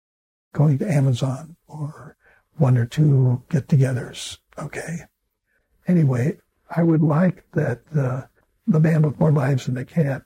[0.52, 2.16] going to Amazon or
[2.56, 4.38] one or two get togethers.
[4.58, 5.00] Okay.
[5.88, 6.38] Anyway,
[6.70, 8.28] I would like that the,
[8.66, 10.22] the man with more lives than a cat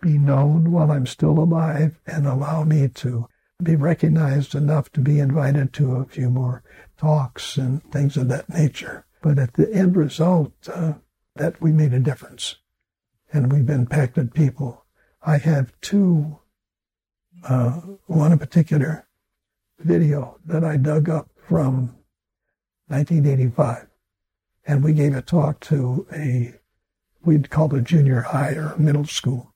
[0.00, 3.28] be known while I'm still alive and allow me to
[3.62, 6.62] be recognized enough to be invited to a few more
[6.98, 9.06] talks and things of that nature.
[9.22, 10.94] But at the end result, uh,
[11.36, 12.56] that we made a difference
[13.32, 14.84] and we've impacted people.
[15.22, 16.38] I have two,
[17.44, 17.72] uh,
[18.06, 19.06] one in particular
[19.78, 21.96] video that I dug up from
[22.88, 23.88] 1985.
[24.66, 26.54] And we gave a talk to a,
[27.24, 29.52] we'd called a junior high or middle school.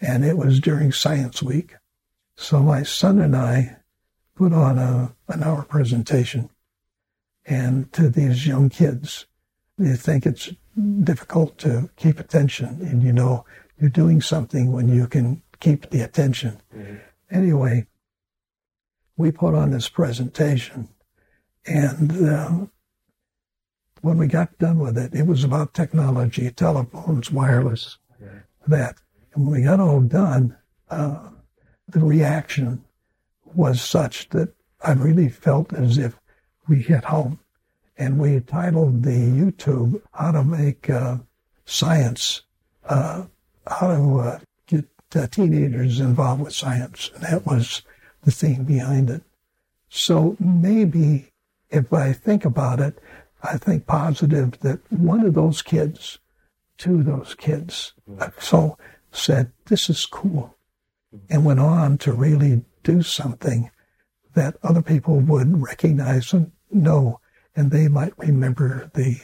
[0.00, 1.74] And it was during Science Week.
[2.36, 3.76] So my son and I
[4.34, 6.50] put on a, an hour presentation
[7.44, 9.26] and to these young kids.
[9.78, 10.50] They think it's
[11.02, 13.44] difficult to keep attention and you know
[13.78, 16.60] you're doing something when you can keep the attention.
[16.74, 16.96] Mm-hmm.
[17.30, 17.86] Anyway,
[19.16, 20.88] we put on this presentation
[21.66, 22.66] and uh,
[24.00, 27.98] when we got done with it, it was about technology, telephones, wireless,
[28.66, 28.96] that.
[29.34, 30.56] And when we got all done,
[30.90, 31.30] uh,
[31.88, 32.84] the reaction
[33.54, 34.52] was such that
[34.82, 36.18] I really felt as if
[36.68, 37.38] we hit home.
[37.98, 41.18] And we titled the YouTube How to Make uh,
[41.66, 42.42] Science,
[42.88, 43.24] uh,
[43.66, 47.10] How to uh, Get uh, Teenagers Involved with Science.
[47.14, 47.82] And that was
[48.24, 49.22] the theme behind it.
[49.88, 51.32] So maybe
[51.70, 52.98] if I think about it,
[53.42, 56.18] I think positive that one of those kids,
[56.78, 57.92] two of those kids,
[58.38, 58.78] so
[59.10, 60.56] said, This is cool,
[61.28, 63.70] and went on to really do something
[64.34, 67.20] that other people would recognize and know,
[67.54, 69.18] and they might remember the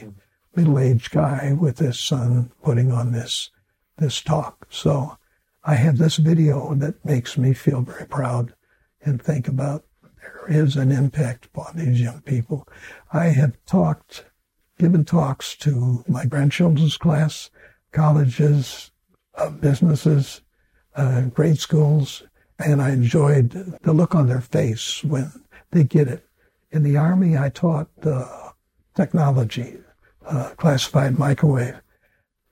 [0.55, 3.49] middle aged guy with his son putting on this
[3.97, 4.65] this talk.
[4.69, 5.17] So
[5.63, 8.53] I have this video that makes me feel very proud
[9.01, 9.83] and think about
[10.21, 12.67] there is an impact upon these young people.
[13.11, 14.25] I have talked,
[14.77, 17.49] given talks to my grandchildren's class,
[17.91, 18.91] colleges,
[19.35, 20.41] uh, businesses,
[20.99, 22.23] uh, grade schools,
[22.59, 25.31] and I enjoyed the look on their face when
[25.71, 26.25] they get it.
[26.71, 28.49] In the Army, I taught uh,
[28.95, 29.77] technology,
[30.25, 31.79] uh, classified microwave,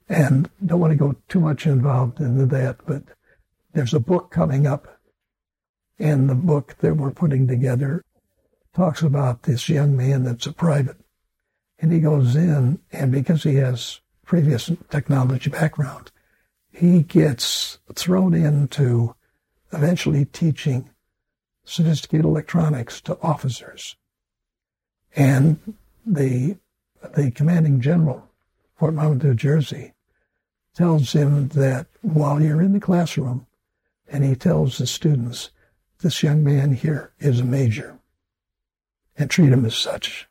[0.07, 3.03] and don't want to go too much involved into that, but
[3.73, 4.87] there's a book coming up
[5.99, 8.03] and the book that we're putting together
[8.73, 10.97] talks about this young man that's a private.
[11.79, 16.11] And he goes in, and because he has previous technology background,
[16.77, 19.15] he gets thrown into
[19.73, 20.89] eventually teaching
[21.65, 23.95] sophisticated electronics to officers.
[25.15, 25.73] And
[26.05, 26.57] the,
[27.15, 28.29] the commanding general,
[28.75, 29.93] Fort Monmouth, New Jersey,
[30.75, 33.47] tells him that while you're in the classroom,
[34.07, 35.49] and he tells the students,
[36.01, 37.97] this young man here is a major
[39.17, 40.27] and treat him as such.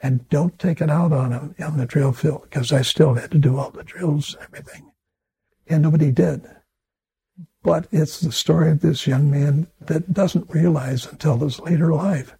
[0.00, 3.32] And don't take it out on him on the drill field because I still had
[3.32, 4.89] to do all the drills and everything.
[5.70, 6.46] And nobody did.
[7.62, 12.36] But it's the story of this young man that doesn't realize until his later life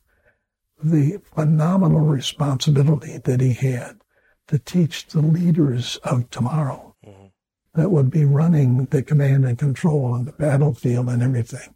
[0.82, 4.00] the phenomenal responsibility that he had
[4.48, 7.26] to teach the leaders of tomorrow mm-hmm.
[7.74, 11.74] that would be running the command and control on the battlefield and everything.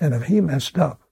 [0.00, 1.02] And if he messed up,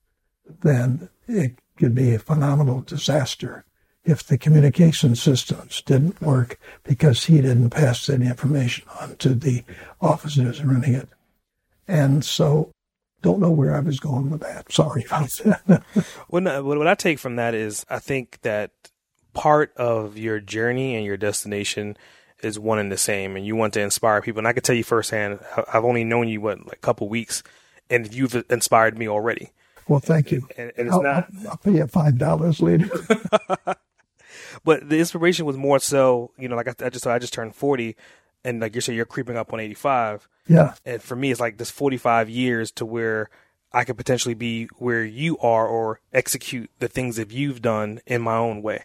[0.61, 3.65] then it could be a phenomenal disaster
[4.05, 9.63] if the communication systems didn't work because he didn't pass that information on to the
[10.01, 11.09] officers running it.
[11.87, 12.71] And so
[13.21, 14.71] don't know where I was going with that.
[14.71, 15.83] Sorry about that.
[16.29, 18.71] well, what I take from that is I think that
[19.33, 21.97] part of your journey and your destination
[22.41, 24.39] is one and the same, and you want to inspire people.
[24.39, 25.39] And I can tell you firsthand,
[25.71, 27.41] I've only known you what like a couple weeks,
[27.89, 29.51] and you've inspired me already.
[29.87, 30.47] Well, thank you.
[30.57, 31.27] And, and it's I'll, not.
[31.39, 32.89] I'll, I'll pay you five dollars later.
[34.63, 37.55] but the inspiration was more so, you know, like I, I just I just turned
[37.55, 37.95] forty,
[38.43, 40.27] and like you say, you're creeping up on eighty five.
[40.47, 40.73] Yeah.
[40.85, 43.29] And for me, it's like this forty five years to where
[43.71, 48.21] I could potentially be where you are or execute the things that you've done in
[48.21, 48.83] my own way.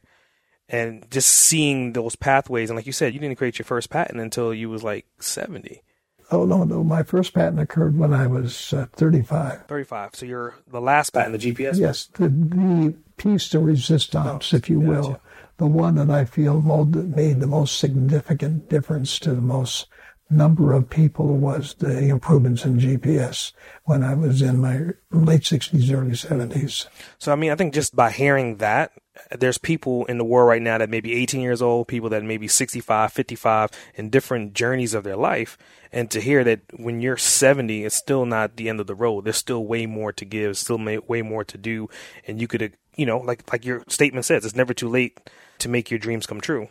[0.71, 4.21] And just seeing those pathways, and like you said, you didn't create your first patent
[4.21, 5.83] until you was like seventy.
[6.31, 6.85] Oh no, no.
[6.85, 9.67] My first patent occurred when I was uh, 35.
[9.67, 10.11] 35.
[10.15, 11.79] So you're the last patent, the GPS.
[11.79, 15.21] Yes, the, the piece de resistance, oh, if you will,
[15.59, 19.87] the one that I feel made the most significant difference to the most
[20.31, 23.53] number of people was the improvements in GPS
[23.85, 26.87] when I was in my late 60s, early 70s.
[27.19, 28.93] So, I mean, I think just by hearing that,
[29.37, 32.23] there's people in the world right now that may be 18 years old, people that
[32.23, 35.59] may be 65, 55, in different journeys of their life.
[35.91, 39.25] And to hear that when you're 70, it's still not the end of the road.
[39.25, 41.89] There's still way more to give, still way more to do.
[42.29, 45.19] And you could, you know, like, like your statement says, it's never too late
[45.59, 46.69] to make your dreams come true.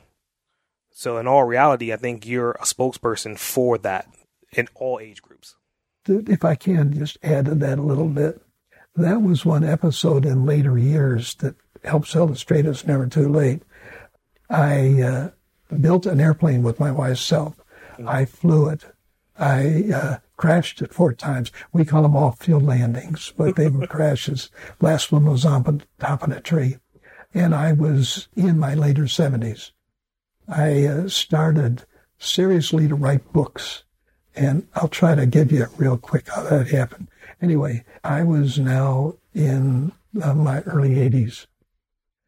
[0.91, 4.07] So in all reality, I think you're a spokesperson for that
[4.51, 5.55] in all age groups.
[6.07, 8.41] If I can just add to that a little bit,
[8.95, 13.61] that was one episode in later years that helps illustrate it's never too late.
[14.49, 15.29] I uh,
[15.79, 17.55] built an airplane with my wife's self.
[17.93, 18.09] Mm-hmm.
[18.09, 18.85] I flew it.
[19.37, 21.51] I uh, crashed it four times.
[21.71, 24.49] We call them off field landings, but they were crashes.
[24.81, 26.77] Last one was on top of a tree.
[27.33, 29.71] And I was in my later 70s.
[30.47, 31.83] I uh, started
[32.17, 33.83] seriously to write books.
[34.35, 37.07] And I'll try to give you real quick how that happened.
[37.41, 41.47] Anyway, I was now in uh, my early 80s.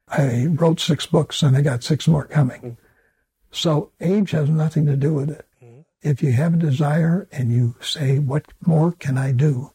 [0.08, 2.78] I wrote six books and I got six more coming.
[3.52, 5.46] So age has nothing to do with it.
[6.02, 9.72] If you have a desire and you say, what more can I do?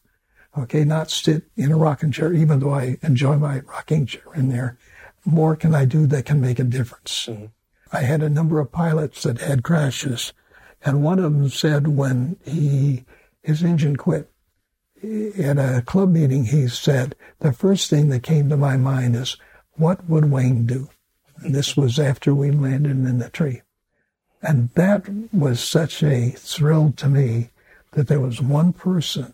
[0.57, 4.49] Okay, not sit in a rocking chair, even though I enjoy my rocking chair in
[4.49, 4.77] there.
[5.25, 7.27] More can I do that can make a difference?
[7.27, 7.45] Mm-hmm.
[7.91, 10.33] I had a number of pilots that had crashes,
[10.83, 13.05] and one of them said when he
[13.41, 14.31] his engine quit
[15.03, 19.37] at a club meeting, he said the first thing that came to my mind is
[19.73, 20.89] what would Wayne do?
[21.37, 23.61] And this was after we landed in the tree,
[24.41, 27.49] and that was such a thrill to me
[27.91, 29.33] that there was one person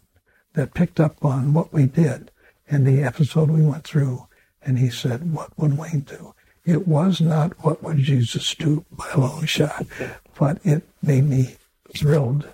[0.53, 2.31] that picked up on what we did
[2.67, 4.27] in the episode we went through,
[4.63, 6.33] and he said, "What would Wayne do?"
[6.65, 9.85] It was not what would Jesus do by a long shot,
[10.37, 11.55] but it made me
[11.95, 12.47] thrilled.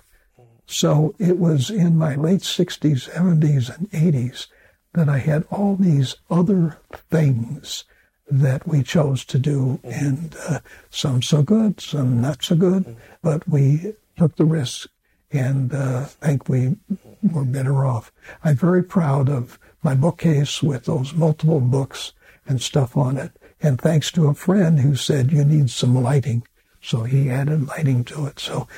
[0.66, 4.46] So it was in my late 60s, 70s, and 80s
[4.94, 6.78] that I had all these other
[7.10, 7.84] things
[8.30, 13.48] that we chose to do, and uh, some so good, some not so good, but
[13.48, 14.90] we took the risk
[15.30, 16.76] and uh, think we
[17.22, 18.12] were better off.
[18.44, 22.12] I'm very proud of my bookcase with those multiple books
[22.46, 23.32] and stuff on it.
[23.60, 26.46] And thanks to a friend who said, you need some lighting.
[26.80, 28.38] So he added lighting to it.
[28.38, 28.68] So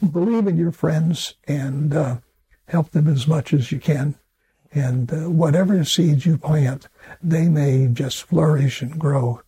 [0.00, 2.16] believe in your friends and uh,
[2.68, 4.16] help them as much as you can.
[4.72, 6.88] And uh, whatever seeds you plant,
[7.22, 9.42] they may just flourish and grow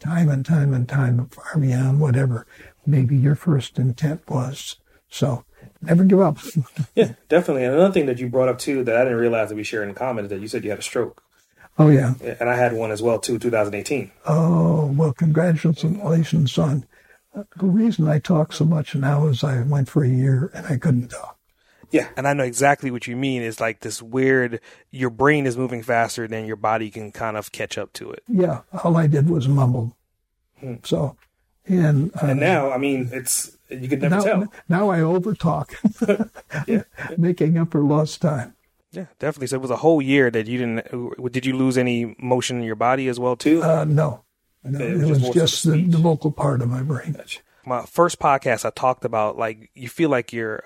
[0.00, 2.46] time and time and time far beyond whatever
[2.84, 4.76] maybe your first intent was.
[5.08, 5.44] So
[5.82, 6.38] never give up.
[6.94, 7.64] yeah, definitely.
[7.64, 9.88] And another thing that you brought up too that I didn't realize that we shared
[9.88, 11.22] in common is that you said you had a stroke.
[11.78, 12.14] Oh yeah.
[12.40, 14.10] And I had one as well too, 2018.
[14.26, 16.86] Oh well, congratulations, son.
[17.34, 20.76] The reason I talk so much now is I went for a year and I
[20.76, 21.38] couldn't talk.
[21.90, 23.42] Yeah, and I know exactly what you mean.
[23.42, 24.60] Is like this weird.
[24.90, 28.22] Your brain is moving faster than your body can kind of catch up to it.
[28.26, 29.94] Yeah, all I did was mumble.
[30.58, 30.76] Hmm.
[30.84, 31.16] So,
[31.66, 34.52] and uh, and now I mean it's you can never now, tell.
[34.68, 35.74] Now I overtalk,
[36.66, 36.82] yeah,
[37.16, 38.54] making up for lost time.
[38.92, 39.46] Yeah, definitely.
[39.46, 41.32] So it was a whole year that you didn't.
[41.32, 43.62] Did you lose any motion in your body as well too?
[43.62, 44.22] Uh, no,
[44.64, 44.78] no.
[44.78, 47.12] It, was, it was just, the, the, vocal part of my brain.
[47.12, 47.40] Gotcha.
[47.64, 50.64] My first podcast, I talked about like you feel like you're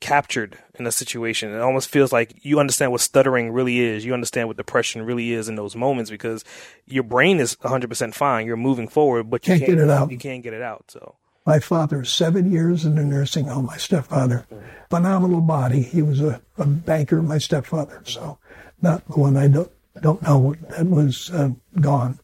[0.00, 1.52] captured in a situation.
[1.52, 4.04] It almost feels like you understand what stuttering really is.
[4.04, 6.44] You understand what depression really is in those moments because
[6.86, 8.46] your brain is 100% fine.
[8.46, 10.10] You're moving forward, but you can't, can't get it out.
[10.10, 10.84] You can't get it out.
[10.88, 11.16] So
[11.48, 14.46] my father, seven years in a nursing home, my stepfather,
[14.90, 15.80] phenomenal body.
[15.80, 18.38] He was a, a banker, my stepfather, so
[18.82, 19.72] not the one I don't,
[20.02, 22.20] don't know that was uh, gone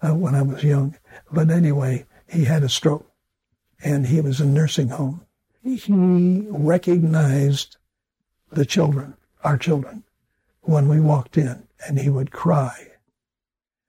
[0.00, 0.96] uh, when I was young.
[1.30, 3.06] But anyway, he had a stroke
[3.84, 5.26] and he was in nursing home.
[5.62, 7.76] He recognized
[8.50, 10.04] the children, our children,
[10.62, 12.88] when we walked in and he would cry.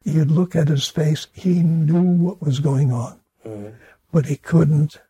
[0.03, 1.27] You'd look at his face.
[1.33, 3.19] He knew what was going on.
[3.45, 3.75] Mm-hmm
[4.13, 5.01] but he couldn't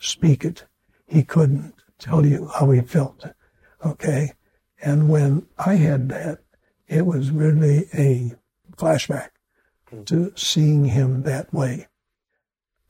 [0.00, 0.64] speak it.
[1.06, 3.26] He couldn't tell you how he felt.
[3.84, 4.32] Okay.
[4.82, 6.38] And when I had that,
[6.88, 8.32] it was really a
[8.76, 9.28] flashback
[10.06, 11.86] to seeing him that way.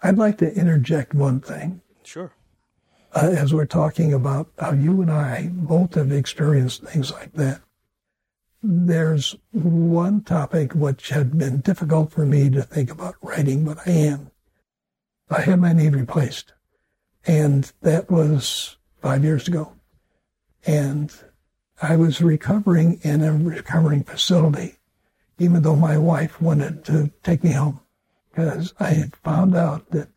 [0.02, 1.82] I'd like to interject one thing.
[2.04, 2.32] Sure.
[3.16, 7.62] Uh, as we're talking about how you and I both have experienced things like that,
[8.62, 13.90] there's one topic which had been difficult for me to think about writing, but I
[13.92, 14.32] am.
[15.30, 16.52] I had my knee replaced.
[17.26, 19.72] And that was five years ago.
[20.66, 21.10] And
[21.80, 24.76] I was recovering in a recovering facility,
[25.38, 27.80] even though my wife wanted to take me home.
[28.30, 30.08] because I had found out that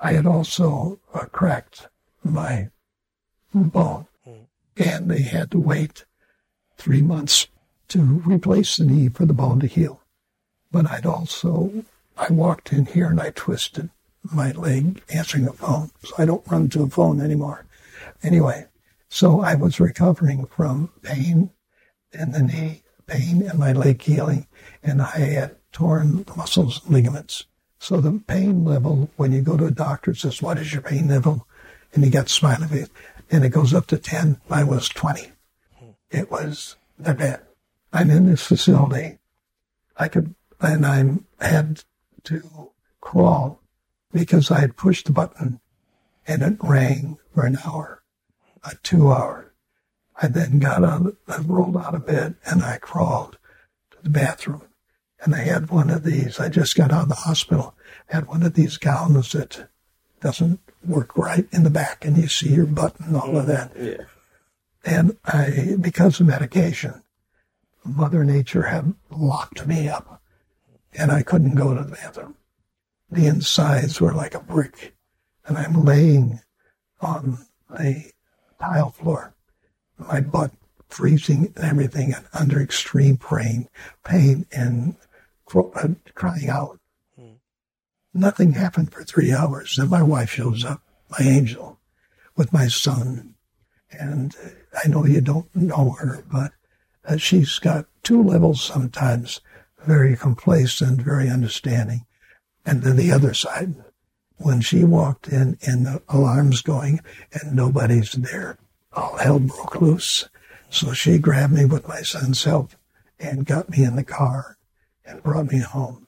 [0.00, 1.86] I had also uh, cracked
[2.24, 2.68] my
[3.54, 4.06] bone,
[4.76, 6.04] and they had to wait
[6.76, 7.48] three months
[7.88, 10.00] to replace the knee for the bone to heal.
[10.70, 11.84] But I'd also,
[12.16, 13.90] I walked in here and I twisted
[14.22, 17.66] my leg answering a phone, so I don't run to a phone anymore.
[18.22, 18.66] Anyway,
[19.08, 21.50] so I was recovering from pain
[22.12, 24.46] in the knee, pain in my leg healing,
[24.82, 27.46] and I had torn muscles and ligaments.
[27.78, 31.08] So the pain level, when you go to a doctor, says, what is your pain
[31.08, 31.46] level?
[31.92, 32.88] And you get smiley face,
[33.30, 34.40] and it goes up to 10.
[34.48, 35.32] Mine was 20.
[36.10, 37.42] It was that bad.
[37.92, 39.18] I'm in this facility.
[39.96, 41.82] I could, and I had
[42.24, 42.70] to
[43.00, 43.60] crawl
[44.12, 45.60] because I had pushed the button
[46.26, 48.02] and it rang for an hour,
[48.64, 49.52] a two hour.
[50.22, 53.38] I then got out, I rolled out of bed and I crawled
[53.92, 54.68] to the bathroom
[55.22, 56.38] and I had one of these.
[56.38, 57.74] I just got out of the hospital,
[58.10, 59.68] I had one of these gowns that
[60.20, 63.72] doesn't work right in the back and you see your butt and all of that.
[63.76, 64.04] Yeah.
[64.84, 67.02] And I, because of medication,
[67.84, 70.22] Mother Nature had locked me up
[70.94, 72.36] and I couldn't go to the bathroom.
[73.10, 74.94] The insides were like a brick
[75.46, 76.40] and I'm laying
[77.00, 77.38] on
[77.78, 78.12] a
[78.60, 79.34] tile floor,
[79.98, 80.52] my butt
[80.88, 83.68] freezing and everything and under extreme pain,
[84.04, 84.96] pain and
[85.54, 86.79] uh, crying out.
[88.12, 89.76] Nothing happened for three hours.
[89.76, 91.78] Then my wife shows up, my angel,
[92.36, 93.34] with my son.
[93.90, 94.34] And
[94.84, 96.52] I know you don't know her, but
[97.04, 99.40] uh, she's got two levels sometimes
[99.86, 102.06] very complacent, very understanding.
[102.64, 103.74] And then the other side,
[104.36, 107.00] when she walked in and the alarm's going
[107.32, 108.58] and nobody's there,
[108.92, 110.28] all hell broke loose.
[110.68, 112.72] So she grabbed me with my son's help
[113.18, 114.56] and got me in the car
[115.04, 116.06] and brought me home.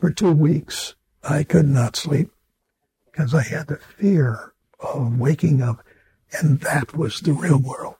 [0.00, 2.30] For two weeks, I could not sleep
[3.04, 5.84] because I had the fear of waking up,
[6.32, 7.96] and that was the real world.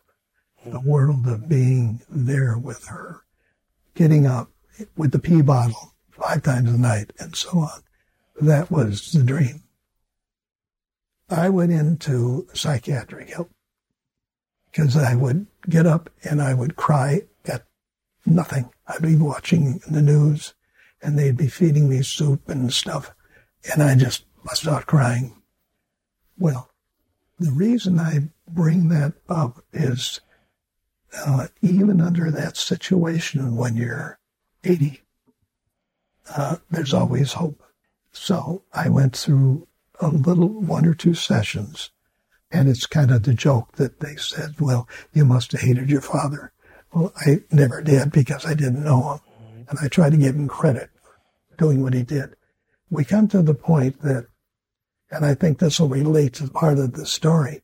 [0.66, 3.22] The world of being there with her,
[3.94, 4.50] getting up
[4.96, 7.82] with the pee bottle five times a night, and so on.
[8.40, 9.64] That was the dream.
[11.28, 13.50] I went into psychiatric help
[14.70, 17.66] because I would get up and I would cry at
[18.26, 18.70] nothing.
[18.86, 20.54] I'd be watching the news
[21.02, 23.12] and they'd be feeding me soup and stuff,
[23.72, 25.42] and I just bust out crying.
[26.38, 26.70] Well,
[27.38, 30.20] the reason I bring that up is
[31.16, 34.18] uh, even under that situation when you're
[34.64, 35.02] 80,
[36.36, 37.62] uh, there's always hope.
[38.12, 39.66] So I went through
[40.00, 41.90] a little one or two sessions,
[42.50, 46.00] and it's kind of the joke that they said, well, you must have hated your
[46.00, 46.52] father.
[46.92, 49.20] Well, I never did because I didn't know him.
[49.68, 50.90] And I tried to give him credit
[51.56, 52.34] doing what he did.
[52.90, 54.26] We come to the point that,
[55.10, 57.62] and I think this will relate to part of the story,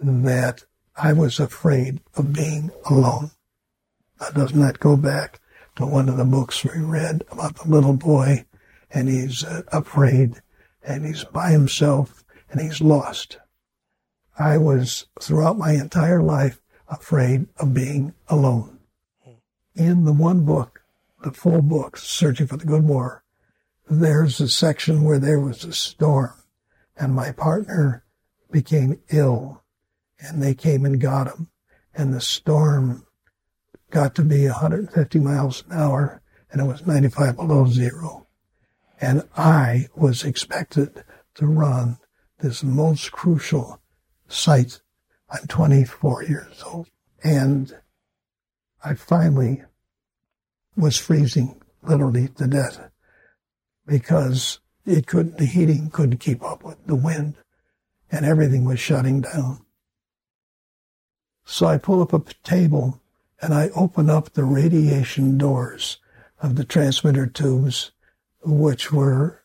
[0.00, 0.64] that
[0.96, 3.30] I was afraid of being alone.
[4.20, 5.40] Now, doesn't go back
[5.76, 8.44] to one of the books we read about the little boy
[8.90, 10.40] and he's uh, afraid
[10.82, 13.38] and he's by himself and he's lost?
[14.38, 18.78] I was throughout my entire life afraid of being alone.
[19.74, 20.82] In the one book,
[21.22, 23.24] the full book, Searching for the Good War,
[23.90, 26.34] there's a section where there was a storm
[26.96, 28.04] and my partner
[28.50, 29.62] became ill
[30.20, 31.48] and they came and got him
[31.94, 33.06] and the storm
[33.90, 38.26] got to be 150 miles an hour and it was 95 below zero.
[39.00, 41.04] And I was expected
[41.34, 41.98] to run
[42.40, 43.80] this most crucial
[44.28, 44.80] site.
[45.30, 46.88] I'm 24 years old
[47.22, 47.74] and
[48.84, 49.62] I finally
[50.78, 52.88] was freezing literally to death
[53.86, 57.34] because it could, the heating couldn't keep up with the wind
[58.10, 59.64] and everything was shutting down.
[61.44, 63.00] So I pull up a table
[63.40, 65.98] and I open up the radiation doors
[66.40, 67.90] of the transmitter tubes,
[68.44, 69.42] which were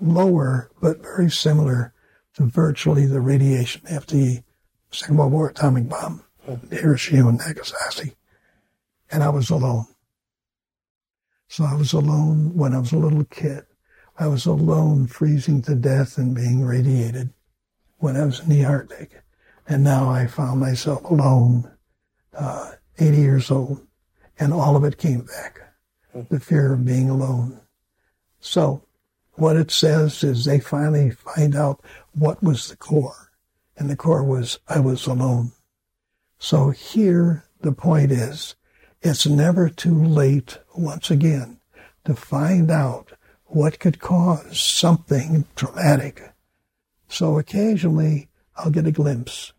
[0.00, 1.92] lower but very similar
[2.34, 4.42] to virtually the radiation after the
[4.90, 6.24] Second World War atomic bomb,
[6.70, 8.14] Hiroshima and Nagasaki.
[9.10, 9.86] And I was alone.
[11.50, 13.64] So I was alone when I was a little kid.
[14.16, 17.34] I was alone, freezing to death and being radiated
[17.98, 19.24] when I was in the Arctic.
[19.66, 21.68] And now I found myself alone
[22.38, 23.84] uh, 80 years old,
[24.38, 25.58] and all of it came back.
[26.14, 27.60] The fear of being alone.
[28.38, 28.84] So
[29.32, 33.32] what it says is they finally find out what was the core.
[33.76, 35.50] And the core was, I was alone.
[36.38, 38.54] So here the point is,
[39.02, 41.58] it's never too late once again
[42.04, 43.12] to find out
[43.46, 46.32] what could cause something traumatic.
[47.08, 49.52] So occasionally I'll get a glimpse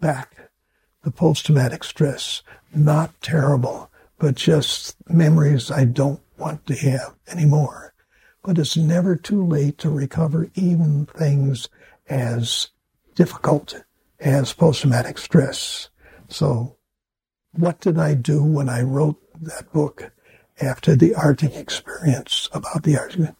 [0.00, 0.50] back,
[1.02, 2.42] the post-traumatic stress,
[2.74, 7.94] not terrible, but just memories I don't want to have anymore.
[8.44, 11.68] But it's never too late to recover even things
[12.08, 12.68] as
[13.14, 13.82] difficult
[14.20, 15.88] as post-traumatic stress.
[16.28, 16.76] So
[17.52, 20.10] what did I do when I wrote that book
[20.60, 23.34] after the Arctic experience about the Arctic?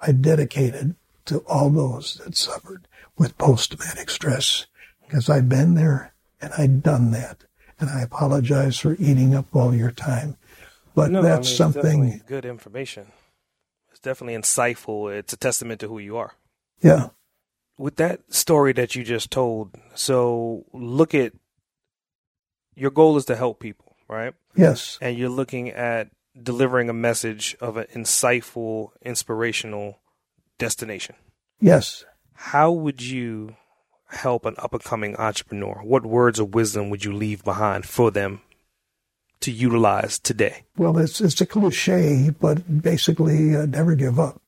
[0.00, 0.96] I dedicated
[1.26, 2.86] to all those that suffered
[3.18, 4.66] with post-traumatic stress
[5.06, 7.44] because I've been there and I'd done that.
[7.78, 10.36] And I apologize for eating up all your time.
[10.94, 13.06] But No, that's I mean, something, good information.
[13.90, 15.12] It's definitely insightful.
[15.14, 16.34] It's a testament to who you are.
[16.82, 17.08] yeah,
[17.78, 21.32] With that story that you just told, so look at
[22.74, 24.34] your goal is to help people, right?
[24.56, 26.10] yes, And you're looking at
[26.40, 29.98] delivering a message of an insightful, inspirational
[30.58, 31.14] destination.
[31.60, 32.04] yes.
[32.34, 33.56] How would you
[34.08, 35.80] help an up and coming entrepreneur?
[35.84, 38.40] What words of wisdom would you leave behind for them
[39.40, 40.62] to utilize today?
[40.78, 44.40] Well, it's it's a cliche, but basically, uh, never give up.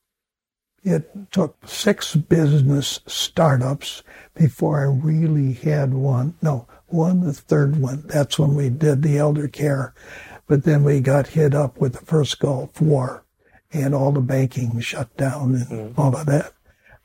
[0.83, 4.01] It took six business startups
[4.33, 6.33] before I really had one.
[6.41, 8.03] No, one, the third one.
[8.05, 9.93] That's when we did the elder care,
[10.47, 13.25] but then we got hit up with the first Gulf War,
[13.71, 15.99] and all the banking shut down and mm.
[15.99, 16.53] all of that.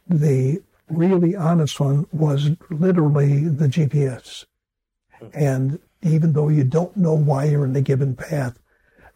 [0.06, 4.44] The really honest one was literally the GPS.
[5.20, 5.30] Mm.
[5.34, 8.58] And even though you don't know why you're in a given path,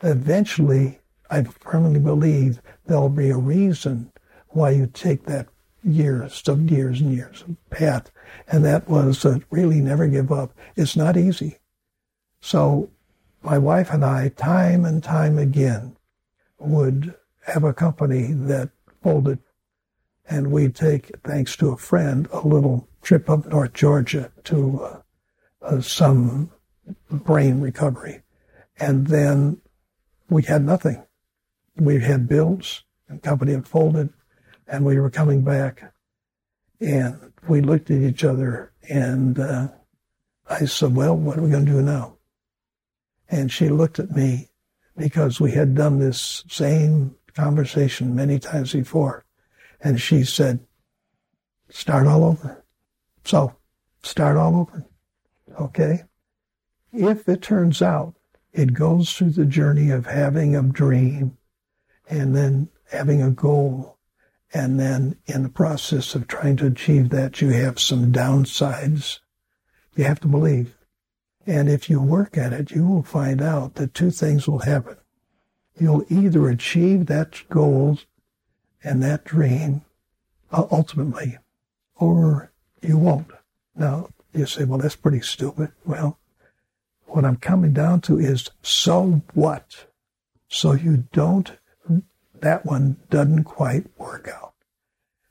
[0.03, 0.99] eventually,
[1.31, 4.11] I firmly believe there'll be a reason
[4.49, 5.49] why you take that
[5.85, 8.11] years of years and years of path.
[8.49, 10.57] And that was uh, really never give up.
[10.77, 11.59] It's not easy.
[12.41, 12.91] So
[13.43, 15.97] my wife and I, time and time again,
[16.59, 17.15] would
[17.47, 18.71] have a company that
[19.03, 19.41] folded
[20.29, 25.01] and we'd take, thanks to a friend, a little trip up North Georgia to uh,
[25.63, 26.51] uh, some
[27.11, 28.23] brain recovery.
[28.79, 29.61] And then
[30.31, 31.05] we had nothing.
[31.77, 34.11] We had bills, and company had folded,
[34.67, 35.93] and we were coming back.
[36.81, 39.69] And we looked at each other, and uh,
[40.49, 42.17] I said, Well, what are we going to do now?
[43.29, 44.51] And she looked at me
[44.97, 49.25] because we had done this same conversation many times before.
[49.81, 50.61] And she said,
[51.69, 52.65] Start all over.
[53.25, 53.55] So,
[54.03, 54.87] start all over.
[55.61, 56.03] Okay?
[56.93, 58.15] If it turns out
[58.53, 61.39] it goes through the journey of having a dream
[62.09, 63.99] and then having a goal,
[64.55, 69.21] and then in the process of trying to achieve that, you have some downsides,
[69.97, 70.77] you have to believe.
[71.47, 74.97] And if you work at it, you will find out that two things will happen.
[75.79, 77.99] You'll either achieve that goal
[78.85, 79.83] and that dream
[80.53, 81.39] uh, ultimately,
[81.97, 83.31] or you won't.
[83.75, 85.73] Now, you say, well, that's pretty stupid.
[85.85, 86.19] Well,
[87.07, 89.87] what I'm coming down to is so what?
[90.49, 91.53] So you don't,
[92.43, 94.53] that one doesn't quite work out.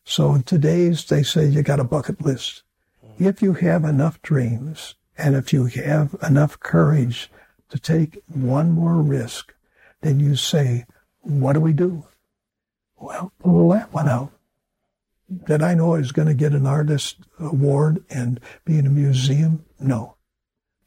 [0.04, 2.64] So in today's, they say you got a bucket list.
[3.20, 7.30] If you have enough dreams and if you have enough courage
[7.70, 9.54] to take one more risk,
[10.02, 10.86] then you say,
[11.20, 12.06] what do we do?
[12.98, 14.32] Well, pull that one out.
[15.46, 18.90] Did I know I was going to get an artist award and be in a
[18.90, 19.66] museum?
[19.80, 20.16] No.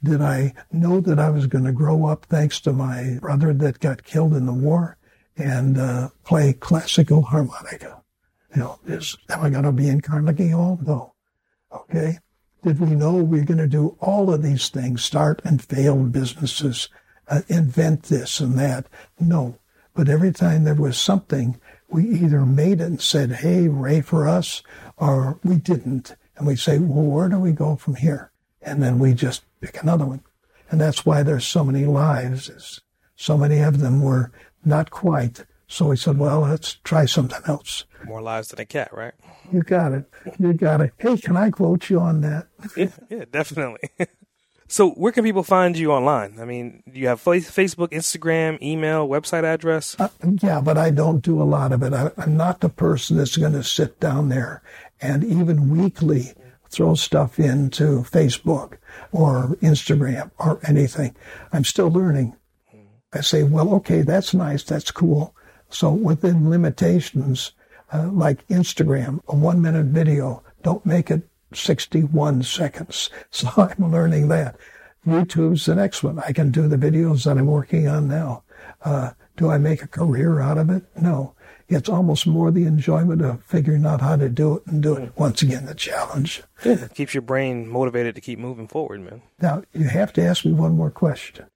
[0.02, 3.80] Did I know that I was going to grow up thanks to my brother that
[3.80, 4.98] got killed in the war
[5.36, 8.02] and uh, play classical harmonica?
[8.54, 10.78] You know, is am I going to be in Carnegie Hall?
[10.84, 11.14] No.
[11.72, 12.18] Okay.
[12.62, 15.96] Did we know we are going to do all of these things, start and fail
[16.04, 16.88] businesses,
[17.28, 18.86] uh, invent this and that?
[19.20, 19.58] No.
[19.94, 24.26] But every time there was something, we either made it and said, hey, Ray for
[24.26, 24.62] us,
[24.96, 26.16] or we didn't.
[26.36, 28.32] And we say, well, where do we go from here?
[28.62, 30.22] And then we just pick another one.
[30.70, 32.80] And that's why there's so many lives.
[33.14, 34.32] So many of them were
[34.66, 35.44] not quite.
[35.66, 37.84] So we said, well, let's try something else.
[38.04, 39.14] More lives than a cat, right?
[39.52, 40.04] You got it.
[40.38, 40.92] You got it.
[40.98, 42.46] Hey, can I quote you on that?
[42.76, 43.88] yeah, yeah, definitely.
[44.68, 46.38] so, where can people find you online?
[46.38, 49.96] I mean, do you have Facebook, Instagram, email, website address?
[49.98, 50.08] Uh,
[50.42, 51.92] yeah, but I don't do a lot of it.
[51.92, 54.62] I, I'm not the person that's going to sit down there
[55.00, 56.34] and even weekly
[56.68, 58.78] throw stuff into Facebook
[59.12, 61.14] or Instagram or anything.
[61.52, 62.36] I'm still learning.
[63.14, 65.34] I say, well, okay, that's nice, that's cool.
[65.70, 67.52] So within limitations,
[67.92, 73.10] uh, like Instagram, a one minute video, don't make it 61 seconds.
[73.30, 74.56] So I'm learning that.
[75.06, 76.18] YouTube's the next one.
[76.20, 78.42] I can do the videos that I'm working on now.
[78.82, 80.84] Uh, do I make a career out of it?
[81.00, 81.34] No.
[81.68, 85.12] it's almost more the enjoyment of figuring out how to do it and do it.
[85.16, 86.42] Once again, the challenge.
[86.64, 89.22] Yeah, it keeps your brain motivated to keep moving forward, man.
[89.40, 91.46] Now, you have to ask me one more question.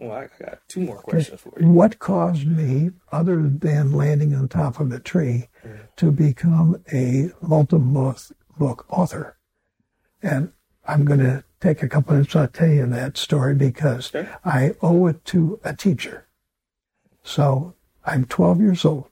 [0.00, 1.68] Well, I got two more questions for you.
[1.68, 5.48] What caused me, other than landing on top of a tree,
[5.96, 8.16] to become a multiple
[8.58, 9.36] book author?
[10.22, 10.52] And
[10.86, 14.28] I'm going to take a couple minutes to tell you that story because Okay.
[14.42, 16.26] I owe it to a teacher.
[17.22, 17.74] So
[18.06, 19.10] I'm 12 years old,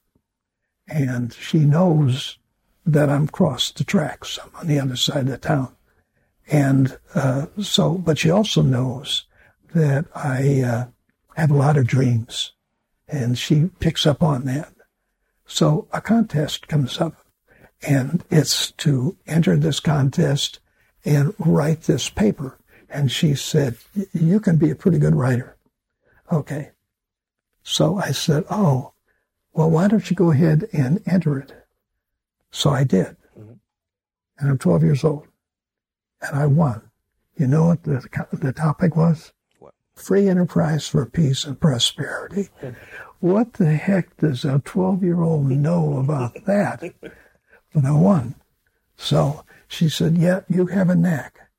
[0.89, 2.39] and she knows
[2.87, 4.39] that I'm crossed the tracks.
[4.43, 5.77] I'm on the other side of the town.
[6.51, 9.27] And uh, so, but she also knows
[9.75, 10.87] that I uh,
[11.37, 12.53] have a lot of dreams,
[13.07, 14.73] and she picks up on that.
[15.47, 17.27] So a contest comes up,
[17.83, 20.61] and it's to enter this contest
[21.05, 22.59] and write this paper.
[22.91, 23.77] And she said,
[24.13, 25.57] You can be a pretty good writer.
[26.31, 26.71] Okay.
[27.63, 28.93] So I said, Oh,
[29.53, 31.53] well, why don't you go ahead and enter it?
[32.51, 33.17] So I did.
[34.39, 35.27] And I'm 12 years old.
[36.23, 36.83] And I won.
[37.37, 39.33] You know what the, the topic was?
[39.99, 42.49] Free enterprise for peace and prosperity.
[43.21, 46.83] What the heck does a 12 year old know about that?
[47.75, 48.37] But I won.
[48.97, 51.51] So she said, Yeah, you have a knack.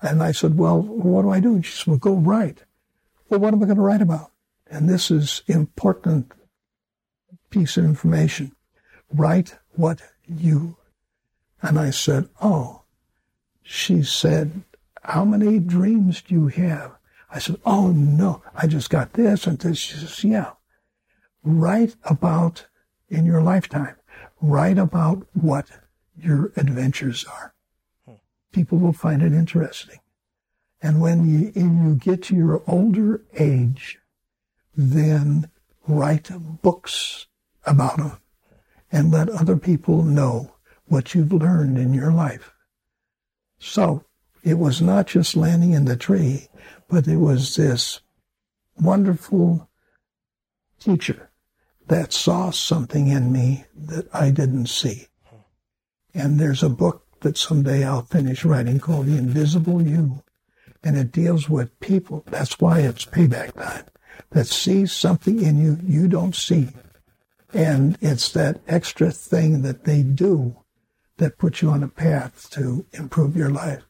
[0.00, 1.54] And I said, Well, what do I do?
[1.54, 2.64] And she said, Well, go write.
[3.28, 4.30] Well, what am I going to write about?
[4.70, 6.32] And this is important
[7.50, 8.54] piece of information.
[9.12, 10.76] Write what you.
[11.60, 12.82] And I said, Oh.
[13.64, 14.62] She said,
[15.02, 16.92] How many dreams do you have?
[17.30, 19.78] I said, Oh, no, I just got this and this.
[19.78, 20.52] She says, Yeah.
[21.42, 22.66] Write about
[23.08, 23.96] in your lifetime.
[24.40, 25.66] Write about what
[26.16, 27.54] your adventures are.
[28.06, 28.14] Hmm.
[28.52, 29.98] People will find it interesting.
[30.80, 33.98] And when you, when you get to your older age,
[34.76, 35.50] then
[35.86, 36.30] write
[36.62, 37.26] books
[37.64, 38.18] about them
[38.90, 40.54] and let other people know
[40.86, 42.52] what you've learned in your life.
[43.58, 44.04] So
[44.42, 46.48] it was not just landing in the tree,
[46.88, 48.00] but it was this
[48.80, 49.68] wonderful
[50.80, 51.30] teacher
[51.86, 55.08] that saw something in me that I didn't see.
[56.14, 60.22] And there's a book that someday I'll finish writing called The Invisible You.
[60.84, 62.24] And it deals with people.
[62.26, 63.84] That's why it's payback time.
[64.30, 66.70] That sees something in you you don't see.
[67.54, 70.56] And it's that extra thing that they do
[71.18, 73.84] that puts you on a path to improve your life.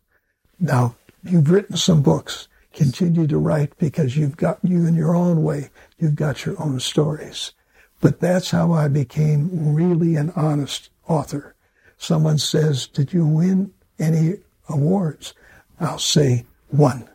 [0.63, 0.95] Now,
[1.25, 2.47] you've written some books.
[2.73, 5.71] Continue to write because you've got you in your own way.
[5.99, 7.53] You've got your own stories.
[8.01, 11.57] But that's how I became really an honest author.
[11.99, 14.35] Someone says, Did you win any
[14.69, 15.35] awards?
[15.81, 17.09] I'll say, One.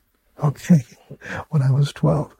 [0.43, 0.83] Okay.
[1.49, 2.35] When I was 12.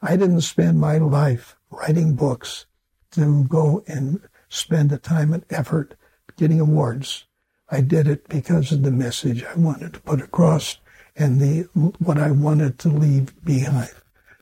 [0.00, 2.66] I didn't spend my life writing books
[3.10, 5.96] to go and spend the time and effort
[6.36, 7.24] getting awards.
[7.70, 10.78] I did it because of the message I wanted to put across
[11.16, 11.62] and the
[11.98, 13.94] what I wanted to leave behind.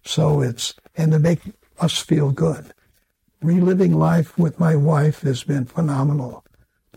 [0.04, 1.40] So it's and to make
[1.78, 2.72] us feel good.
[3.40, 6.44] Reliving life with my wife has been phenomenal.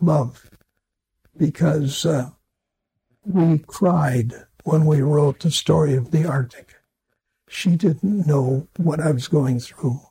[0.02, 0.50] Love,
[1.38, 2.30] because uh,
[3.26, 6.76] we cried when we wrote the story of the Arctic.
[7.48, 10.02] She didn't know what I was going through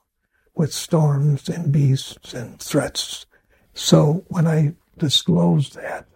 [0.55, 3.27] with storms and beasts and threats.
[3.75, 6.07] So when I disclosed that,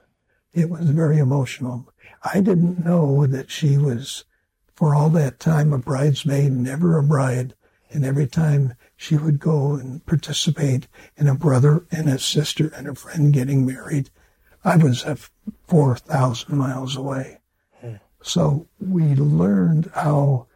[0.53, 1.93] it was very emotional.
[2.23, 4.25] I didn't know that she was,
[4.75, 7.55] for all that time, a bridesmaid, never a bride.
[7.91, 12.87] And every time she would go and participate in a brother and a sister and
[12.87, 14.11] a friend getting married,
[14.65, 15.07] I was
[15.69, 17.39] 4,000 miles away.
[18.21, 20.49] So we learned how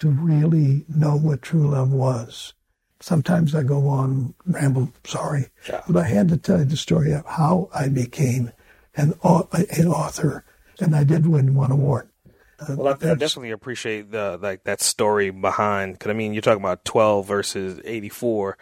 [0.00, 2.52] to really know what true love was.
[3.00, 5.46] Sometimes I go on ramble, sorry,
[5.88, 8.52] but I had to tell you the story of how I became
[8.94, 10.44] an, an author,
[10.78, 12.10] and I did win one award.
[12.58, 15.94] Uh, Well, I, I definitely appreciate the like that story behind.
[15.94, 18.58] Because I mean, you're talking about 12 versus 84,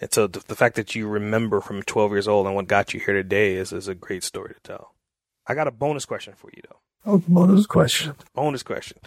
[0.00, 2.94] and so the, the fact that you remember from 12 years old and what got
[2.94, 4.94] you here today is is a great story to tell.
[5.46, 6.78] I got a bonus question for you though.
[7.04, 8.14] Oh, bonus question.
[8.32, 8.98] Bonus question.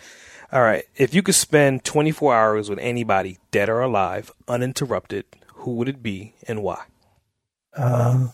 [0.51, 5.25] All right, if you could spend 24 hours with anybody, dead or alive, uninterrupted,
[5.55, 6.83] who would it be and why?
[7.75, 8.27] Uh,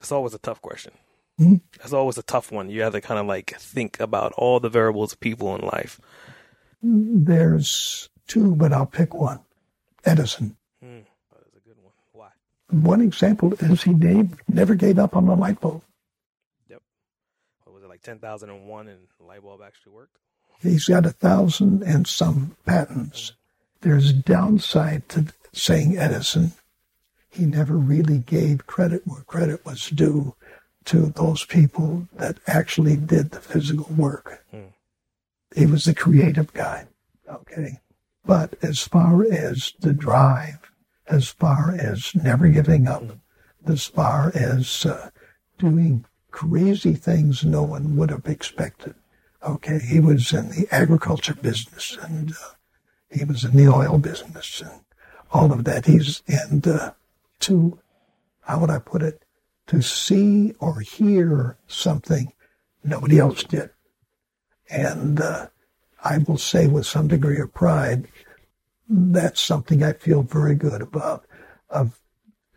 [0.00, 0.92] It's always a tough question.
[1.38, 1.56] Hmm?
[1.78, 2.68] That's always a tough one.
[2.70, 6.00] You have to kind of like think about all the variables of people in life.
[6.82, 9.40] there's two, but I'll pick one.
[10.04, 10.56] Edison.
[10.82, 11.00] Hmm,
[11.30, 11.92] that is a good one.
[12.12, 12.28] Why?
[12.70, 15.82] One example is he gave, never gave up on the light bulb.
[16.68, 16.82] Yep.
[17.64, 20.16] What was it like 10,001 and the light bulb actually worked?
[20.62, 23.32] He's got a thousand and some patents.
[23.80, 26.52] There's a downside to saying Edison.
[27.28, 30.34] he never really gave credit where credit was due
[30.84, 34.44] to those people that actually did the physical work.
[34.50, 34.66] Hmm.
[35.54, 36.86] He was the creative guy.
[37.28, 37.80] Okay.
[38.24, 40.58] But as far as the drive,
[41.08, 43.04] as far as never giving up,
[43.66, 45.10] as far as uh,
[45.58, 48.94] doing crazy things no one would have expected.
[49.44, 52.54] Okay, he was in the agriculture business and uh,
[53.10, 54.80] he was in the oil business and
[55.32, 55.86] all of that.
[55.86, 56.92] He's and uh,
[57.40, 57.78] to
[58.42, 59.24] how would I put it?
[59.68, 62.32] To see or hear something
[62.84, 63.70] nobody else did,
[64.68, 65.46] and uh,
[66.02, 68.08] I will say with some degree of pride,
[68.88, 71.24] that's something I feel very good about
[71.70, 72.00] of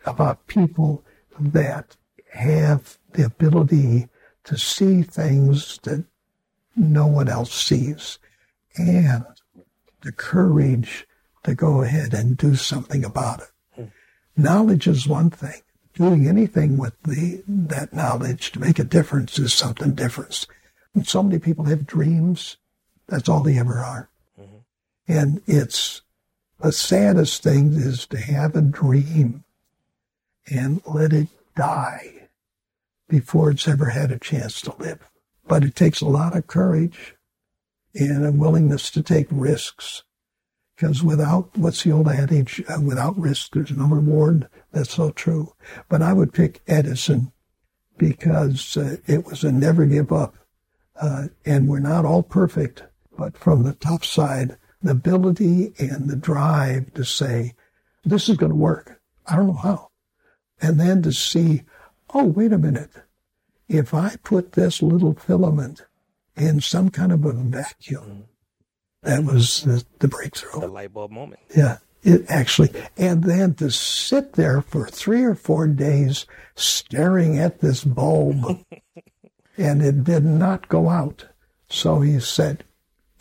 [0.06, 1.04] about people
[1.40, 1.96] that
[2.34, 4.08] have the ability
[4.44, 6.06] to see things that
[6.76, 8.20] no one else sees
[8.78, 9.26] and
[10.02, 11.08] the courage
[11.44, 13.52] to go ahead and do something about it.
[13.76, 13.84] Hmm.
[14.36, 15.62] Knowledge is one thing.
[15.94, 20.46] Doing anything with the that knowledge to make a difference is something different.
[20.94, 22.58] And so many people have dreams.
[23.08, 24.10] That's all they ever are.
[24.40, 24.58] Mm-hmm.
[25.08, 26.02] And it's
[26.60, 29.46] the saddest thing is to have a dream
[30.52, 32.28] and let it die
[33.08, 35.10] before it's ever had a chance to live.
[35.48, 37.16] But it takes a lot of courage
[37.94, 40.04] and a willingness to take risks.
[40.76, 44.50] Because without, what's the old adage, uh, without risk, there's no reward.
[44.74, 45.54] That's so true.
[45.88, 47.32] But I would pick Edison
[47.98, 50.36] because uh, it was a never give up.
[51.00, 52.84] Uh, and we're not all perfect,
[53.18, 57.54] but from the top side, the ability and the drive to say,
[58.04, 59.02] this is going to work.
[59.26, 59.92] I don't know how.
[60.62, 61.64] And then to see,
[62.14, 62.92] oh, wait a minute.
[63.68, 65.86] If I put this little filament
[66.36, 68.26] in some kind of a vacuum,
[69.02, 70.62] that was the, the breakthrough.
[70.62, 71.42] The light bulb moment.
[71.56, 71.78] Yeah.
[72.04, 77.84] It actually, and then to sit there for three or four days staring at this
[77.84, 78.64] bulb
[79.58, 81.26] and it did not go out.
[81.68, 82.64] So he said,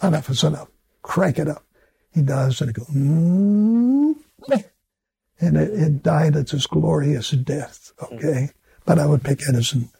[0.03, 0.69] enough is enough.
[1.01, 1.65] Crank it up.
[2.13, 4.15] He does, and it goes, mm
[5.41, 7.93] and it, it died its glorious death.
[8.01, 8.51] Okay,
[8.85, 9.91] but I would pick Edison.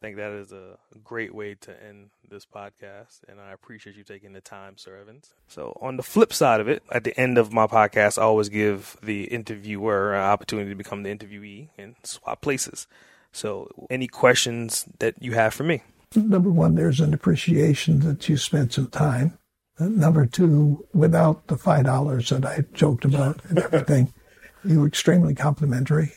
[0.00, 4.04] I think that is a great way to end this podcast, and I appreciate you
[4.04, 5.34] taking the time, Sir Evans.
[5.48, 8.48] So, on the flip side of it, at the end of my podcast, I always
[8.48, 12.86] give the interviewer an opportunity to become the interviewee and swap places.
[13.32, 15.82] So, any questions that you have for me?
[16.14, 19.38] Number one, there's an appreciation that you spent some time
[19.78, 24.12] Number two, without the five dollars that I joked about and everything,
[24.64, 26.14] you were extremely complimentary.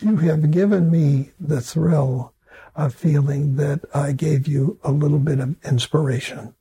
[0.00, 2.34] You have given me the thrill
[2.76, 6.54] of feeling that I gave you a little bit of inspiration.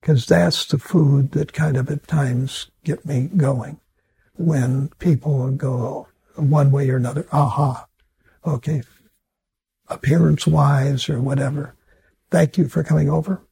[0.00, 3.80] Because that's the food that kind of at times get me going.
[4.34, 7.86] When people go one way or another, aha,
[8.44, 8.82] okay,
[9.88, 11.74] appearance wise or whatever.
[12.30, 13.42] Thank you for coming over.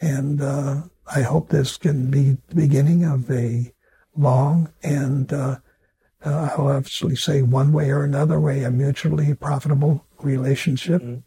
[0.00, 0.82] And uh,
[1.14, 3.72] I hope this can be the beginning of a
[4.16, 5.56] long and uh,
[6.24, 11.20] uh, I'll obviously say one way or another way a mutually profitable relationship, mm-hmm.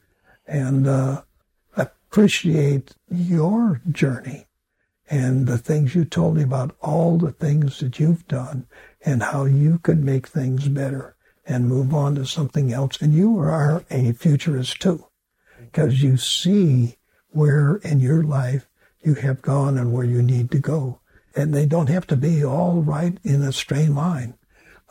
[0.47, 1.21] and uh,
[1.75, 4.45] appreciate your journey
[5.09, 8.65] and the things you told me about all the things that you've done
[9.03, 11.15] and how you could make things better
[11.45, 13.01] and move on to something else.
[13.01, 15.07] And you are a futurist too,
[15.59, 16.97] because you see
[17.29, 18.67] where in your life
[19.03, 20.99] you have gone and where you need to go.
[21.35, 24.35] And they don't have to be all right in a straight line.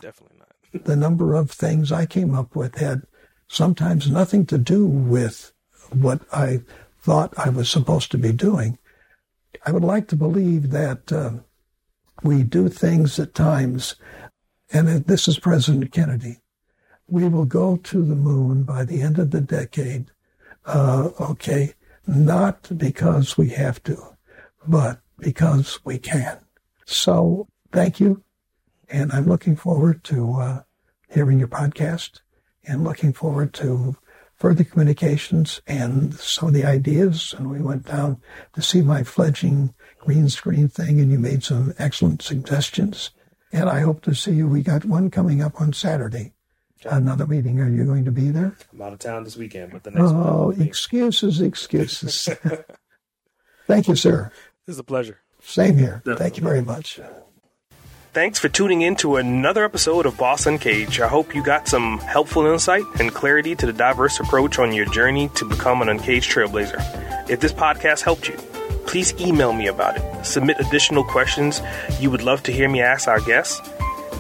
[0.00, 0.84] Definitely not.
[0.84, 3.03] the number of things I came up with had
[3.53, 5.53] sometimes nothing to do with
[5.90, 6.62] what I
[7.03, 8.78] thought I was supposed to be doing.
[9.66, 11.32] I would like to believe that uh,
[12.22, 13.94] we do things at times,
[14.72, 16.38] and this is President Kennedy.
[17.07, 20.11] We will go to the moon by the end of the decade.
[20.64, 21.74] Uh, okay,
[22.07, 24.16] not because we have to,
[24.66, 26.38] but because we can.
[26.86, 28.22] So thank you.
[28.88, 30.62] And I'm looking forward to uh,
[31.11, 32.22] hearing your podcast
[32.64, 33.96] and looking forward to
[34.36, 37.34] further communications and some of the ideas.
[37.36, 38.20] And we went down
[38.54, 43.10] to see my fledgling green screen thing, and you made some excellent suggestions.
[43.52, 44.48] And I hope to see you.
[44.48, 46.32] We got one coming up on Saturday.
[46.84, 47.60] Another meeting.
[47.60, 48.56] Are you going to be there?
[48.72, 50.60] I'm out of town this weekend, but the next oh, one.
[50.60, 52.28] Oh, excuses, excuses.
[53.68, 54.32] Thank you, sir.
[54.66, 55.20] This is a pleasure.
[55.40, 56.02] Same here.
[56.04, 56.16] Definitely.
[56.16, 56.98] Thank you very much.
[58.12, 61.00] Thanks for tuning in to another episode of Boss Uncaged.
[61.00, 64.84] I hope you got some helpful insight and clarity to the diverse approach on your
[64.84, 66.76] journey to become an uncaged trailblazer.
[67.30, 68.34] If this podcast helped you,
[68.84, 70.26] please email me about it.
[70.26, 71.62] Submit additional questions
[72.00, 73.66] you would love to hear me ask our guests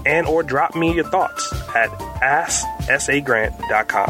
[0.06, 1.90] and or drop me your thoughts at
[2.22, 4.08] asksagrant.com.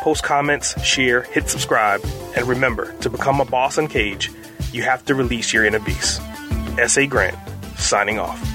[0.00, 2.00] Post comments, share, hit subscribe,
[2.36, 4.30] and remember to become a boss Uncaged,
[4.72, 6.20] you have to release your inner beast.
[6.78, 7.08] S.A.
[7.08, 7.36] Grant,
[7.76, 8.53] signing off.